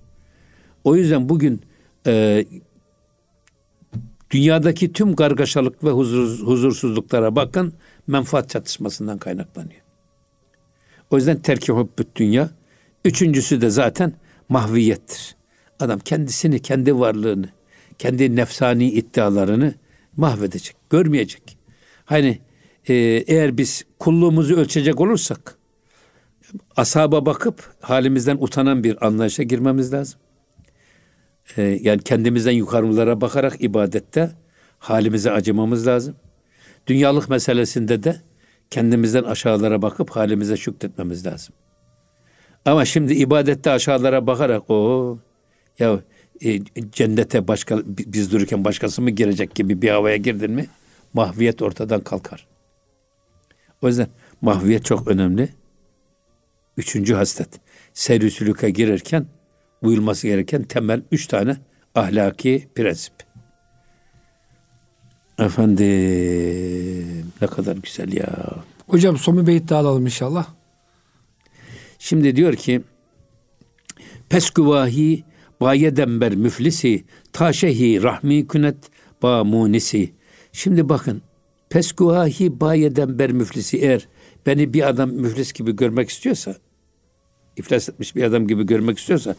O 0.85 0.97
yüzden 0.97 1.29
bugün 1.29 1.63
e, 2.07 2.45
dünyadaki 4.31 4.93
tüm 4.93 5.17
kargaşalık 5.17 5.85
ve 5.85 5.91
huzur, 5.91 6.47
huzursuzluklara 6.47 7.37
bakın 7.37 7.73
menfaat 8.07 8.51
çatışmasından 8.51 9.19
kaynaklanıyor. 9.19 9.81
O 11.11 11.17
yüzden 11.17 11.39
terki 11.39 11.73
hubbut 11.73 12.17
dünya. 12.17 12.51
Üçüncüsü 13.05 13.61
de 13.61 13.71
zaten 13.71 14.13
mahviyettir. 14.49 15.37
Adam 15.81 15.99
kendisini, 15.99 16.63
kendi 16.63 16.99
varlığını, 16.99 17.49
kendi 17.99 18.37
nefsani 18.37 18.91
iddialarını 18.91 19.75
mahvedecek, 20.17 20.77
görmeyecek. 20.91 21.59
Hani 22.05 22.39
e, 22.89 22.95
eğer 23.27 23.59
biz 23.59 23.85
kulluğumuzu 23.99 24.57
ölçecek 24.57 25.01
olursak 25.01 25.59
asaba 26.77 27.27
bakıp 27.27 27.75
halimizden 27.81 28.37
utanan 28.41 28.85
bir 28.85 29.07
anlayışa 29.07 29.43
girmemiz 29.43 29.93
lazım. 29.93 30.21
E, 31.57 31.63
yani 31.63 32.03
kendimizden 32.03 32.53
yukarılara 32.53 33.21
bakarak 33.21 33.65
ibadette 33.65 34.31
halimize 34.79 35.31
acımamız 35.31 35.87
lazım. 35.87 36.17
Dünyalık 36.87 37.29
meselesinde 37.29 38.03
de 38.03 38.17
kendimizden 38.71 39.25
aşağılara 39.25 39.83
bakıp 39.83 40.11
halimize 40.11 40.57
şükretmemiz 40.57 41.27
lazım. 41.27 41.55
Ama 42.65 42.85
şimdi 42.85 43.15
ibadette 43.15 43.71
aşağılara 43.71 44.27
bakarak 44.27 44.71
o 44.71 45.19
ya 45.79 46.01
e, 46.45 46.61
cennete 46.93 47.49
başka 47.49 47.79
biz 47.87 48.33
dururken 48.33 48.65
başkası 48.65 49.03
mı 49.03 49.11
girecek 49.11 49.55
gibi 49.55 49.83
bir 49.83 49.91
havaya 49.91 50.17
girdin 50.17 50.51
mi 50.51 50.67
mahviyet 51.15 51.63
ortadan 51.63 52.01
kalkar. 52.01 52.47
O 53.83 53.89
yüzden 53.89 54.09
mahviyet 54.41 54.85
çok 54.85 55.09
önemli. 55.09 55.49
Üçüncü 56.77 57.15
haslet. 57.15 57.49
Serüsülüke 57.95 58.71
girerken 58.71 59.27
uyulması 59.83 60.27
gereken 60.27 60.63
temel 60.63 61.03
üç 61.13 61.27
tane 61.27 61.57
ahlaki 61.95 62.69
prensip. 62.75 63.15
Efendim 65.39 67.33
ne 67.43 67.47
kadar 67.47 67.77
güzel 67.77 68.13
ya. 68.13 68.55
Hocam 68.87 69.17
son 69.17 69.39
bir 69.39 69.47
beyit 69.47 69.69
daha 69.69 69.81
alalım 69.81 70.05
inşallah. 70.05 70.47
Şimdi 71.99 72.37
diyor 72.37 72.55
ki 72.55 72.83
Pesküvahi 74.29 75.25
bayedember 75.61 76.35
müflisi 76.35 77.05
taşehi 77.33 78.03
rahmi 78.03 78.47
künet 78.47 78.77
ba 79.23 79.45
munisi. 79.45 80.13
Şimdi 80.53 80.89
bakın 80.89 81.23
peskuhahi 81.71 82.61
bayedember 82.61 83.33
müflisi 83.33 83.79
eğer 83.79 84.09
beni 84.47 84.75
bir 84.75 84.89
adam 84.89 85.11
müflis 85.11 85.53
gibi 85.53 85.77
görmek 85.77 86.11
istiyorsa 86.11 86.57
iflas 87.57 87.89
etmiş 87.89 88.17
bir 88.17 88.23
adam 88.23 88.49
gibi 88.49 88.67
görmek 88.67 88.99
istiyorsa 88.99 89.37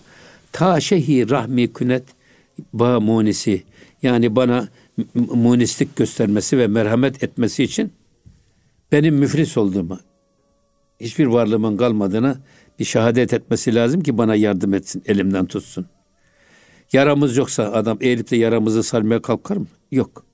taşehi 0.57 1.29
rahmi 1.29 1.73
künet 1.73 2.03
ba 2.73 2.99
munisi 2.99 3.63
yani 4.03 4.35
bana 4.35 4.67
munislik 5.15 5.95
göstermesi 5.95 6.57
ve 6.57 6.67
merhamet 6.67 7.23
etmesi 7.23 7.63
için 7.63 7.93
benim 8.91 9.15
müflis 9.15 9.57
olduğumu 9.57 9.99
hiçbir 10.99 11.25
varlığımın 11.25 11.77
kalmadığını 11.77 12.37
bir 12.79 12.85
şehadet 12.85 13.33
etmesi 13.33 13.75
lazım 13.75 14.01
ki 14.01 14.17
bana 14.17 14.35
yardım 14.35 14.73
etsin, 14.73 15.03
elimden 15.05 15.45
tutsun. 15.45 15.85
Yaramız 16.93 17.37
yoksa 17.37 17.63
adam 17.63 17.97
eğilip 18.01 18.31
de 18.31 18.35
yaramızı 18.35 18.83
sarmaya 18.83 19.21
kalkar 19.21 19.57
mı? 19.57 19.67
Yok. 19.91 20.25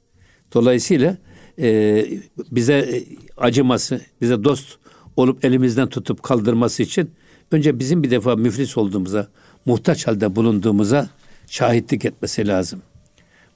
Dolayısıyla 0.53 1.17
e, 1.59 2.05
bize 2.51 3.03
acıması, 3.37 4.01
bize 4.21 4.43
dost 4.43 4.77
olup 5.17 5.45
elimizden 5.45 5.89
tutup 5.89 6.23
kaldırması 6.23 6.83
için 6.83 7.11
önce 7.51 7.79
bizim 7.79 8.03
bir 8.03 8.11
defa 8.11 8.35
müflis 8.35 8.77
olduğumuza, 8.77 9.27
muhtaç 9.65 10.07
halde 10.07 10.35
bulunduğumuza 10.35 11.09
şahitlik 11.47 12.05
etmesi 12.05 12.47
lazım. 12.47 12.81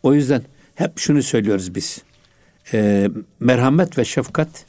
O 0.03 0.14
yüzden 0.14 0.41
hep 0.76 0.99
şunu 0.99 1.24
söylüyoruz 1.24 1.76
biz. 1.76 2.01
E, 2.74 3.10
merhamet 3.39 3.97
ve 3.97 4.05
şefkat 4.05 4.66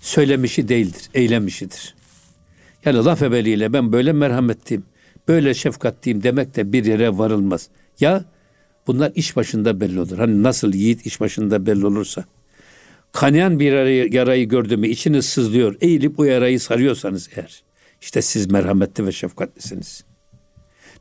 söylemişi 0.00 0.68
değildir, 0.68 1.02
eylemişidir. 1.14 1.94
Yani 2.84 3.04
laf 3.04 3.22
ebeliyle 3.22 3.72
ben 3.72 3.92
böyle 3.92 4.12
merhametliyim, 4.12 4.84
böyle 5.28 5.54
şefkatliyim 5.54 6.22
demek 6.22 6.56
de 6.56 6.72
bir 6.72 6.84
yere 6.84 7.18
varılmaz. 7.18 7.68
Ya 8.00 8.24
bunlar 8.86 9.12
iş 9.14 9.36
başında 9.36 9.80
belli 9.80 10.00
olur. 10.00 10.18
Hani 10.18 10.42
nasıl 10.42 10.74
yiğit 10.74 11.06
iş 11.06 11.20
başında 11.20 11.66
belli 11.66 11.86
olursa. 11.86 12.24
Kanayan 13.12 13.60
bir 13.60 13.72
yarayı, 13.72 14.12
yarayı 14.12 14.48
gördü 14.48 14.76
mü 14.76 14.88
içini 14.88 15.22
sızlıyor. 15.22 15.76
Eğilip 15.80 16.18
o 16.18 16.24
yarayı 16.24 16.60
sarıyorsanız 16.60 17.28
eğer. 17.36 17.62
işte 18.00 18.22
siz 18.22 18.50
merhametli 18.50 19.06
ve 19.06 19.12
şefkatlisiniz. 19.12 20.04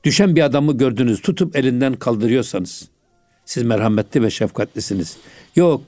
Düşen 0.05 0.35
bir 0.35 0.41
adamı 0.41 0.77
gördünüz 0.77 1.21
tutup 1.21 1.55
elinden 1.55 1.93
kaldırıyorsanız. 1.93 2.89
Siz 3.45 3.63
merhametli 3.63 4.23
ve 4.23 4.29
şefkatlisiniz. 4.29 5.17
Yok 5.55 5.81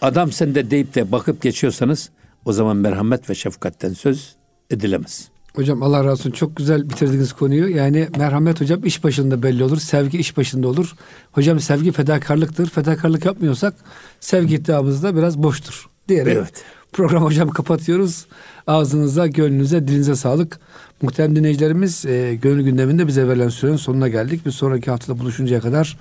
adam 0.00 0.32
sende 0.32 0.70
deyip 0.70 0.94
de 0.94 1.12
bakıp 1.12 1.42
geçiyorsanız 1.42 2.10
o 2.44 2.52
zaman 2.52 2.76
merhamet 2.76 3.30
ve 3.30 3.34
şefkatten 3.34 3.92
söz 3.92 4.36
edilemez. 4.70 5.28
Hocam 5.54 5.82
Allah 5.82 5.98
razı 5.98 6.10
olsun. 6.10 6.30
Çok 6.30 6.56
güzel 6.56 6.90
bitirdiniz 6.90 7.32
konuyu. 7.32 7.76
Yani 7.76 8.08
merhamet 8.18 8.60
hocam 8.60 8.84
iş 8.84 9.04
başında 9.04 9.42
belli 9.42 9.64
olur. 9.64 9.78
Sevgi 9.78 10.18
iş 10.18 10.36
başında 10.36 10.68
olur. 10.68 10.94
Hocam 11.32 11.60
sevgi 11.60 11.92
fedakarlıktır. 11.92 12.70
Fedakarlık 12.70 13.24
yapmıyorsak 13.24 13.74
sevgi 14.20 14.54
iddiamız 14.54 15.02
da 15.02 15.16
biraz 15.16 15.42
boştur 15.42 15.86
diyerek 16.08 16.36
evet. 16.36 16.64
Program 16.92 17.22
hocam 17.24 17.50
kapatıyoruz. 17.50 18.26
Ağzınıza, 18.66 19.26
gönlünüze, 19.26 19.88
dilinize 19.88 20.16
sağlık. 20.16 20.60
Muhterem 21.02 21.36
dinleyicilerimiz 21.36 22.06
e, 22.06 22.34
gönül 22.34 22.64
gündeminde 22.64 23.06
bize 23.06 23.28
verilen 23.28 23.48
sürenin 23.48 23.76
sonuna 23.76 24.08
geldik. 24.08 24.46
Bir 24.46 24.50
sonraki 24.50 24.90
haftada 24.90 25.18
buluşuncaya 25.18 25.60
kadar 25.60 25.98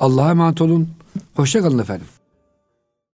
Allah'a 0.00 0.30
emanet 0.30 0.60
olun. 0.60 0.88
Hoşçakalın 1.34 1.78
efendim. 1.78 2.15